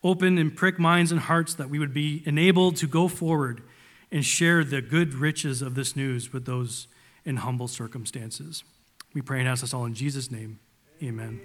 open 0.02 0.36
and 0.36 0.56
prick 0.56 0.80
minds 0.80 1.12
and 1.12 1.20
hearts 1.20 1.54
that 1.54 1.70
we 1.70 1.78
would 1.78 1.94
be 1.94 2.24
enabled 2.26 2.74
to 2.78 2.88
go 2.88 3.06
forward 3.06 3.62
and 4.10 4.24
share 4.24 4.64
the 4.64 4.82
good 4.82 5.14
riches 5.14 5.62
of 5.62 5.76
this 5.76 5.94
news 5.94 6.32
with 6.32 6.44
those 6.44 6.88
in 7.24 7.36
humble 7.36 7.68
circumstances. 7.68 8.64
We 9.14 9.22
pray 9.22 9.38
and 9.38 9.48
ask 9.48 9.60
this 9.60 9.72
all 9.72 9.84
in 9.84 9.94
Jesus' 9.94 10.28
name. 10.28 10.58
Amen. 11.00 11.40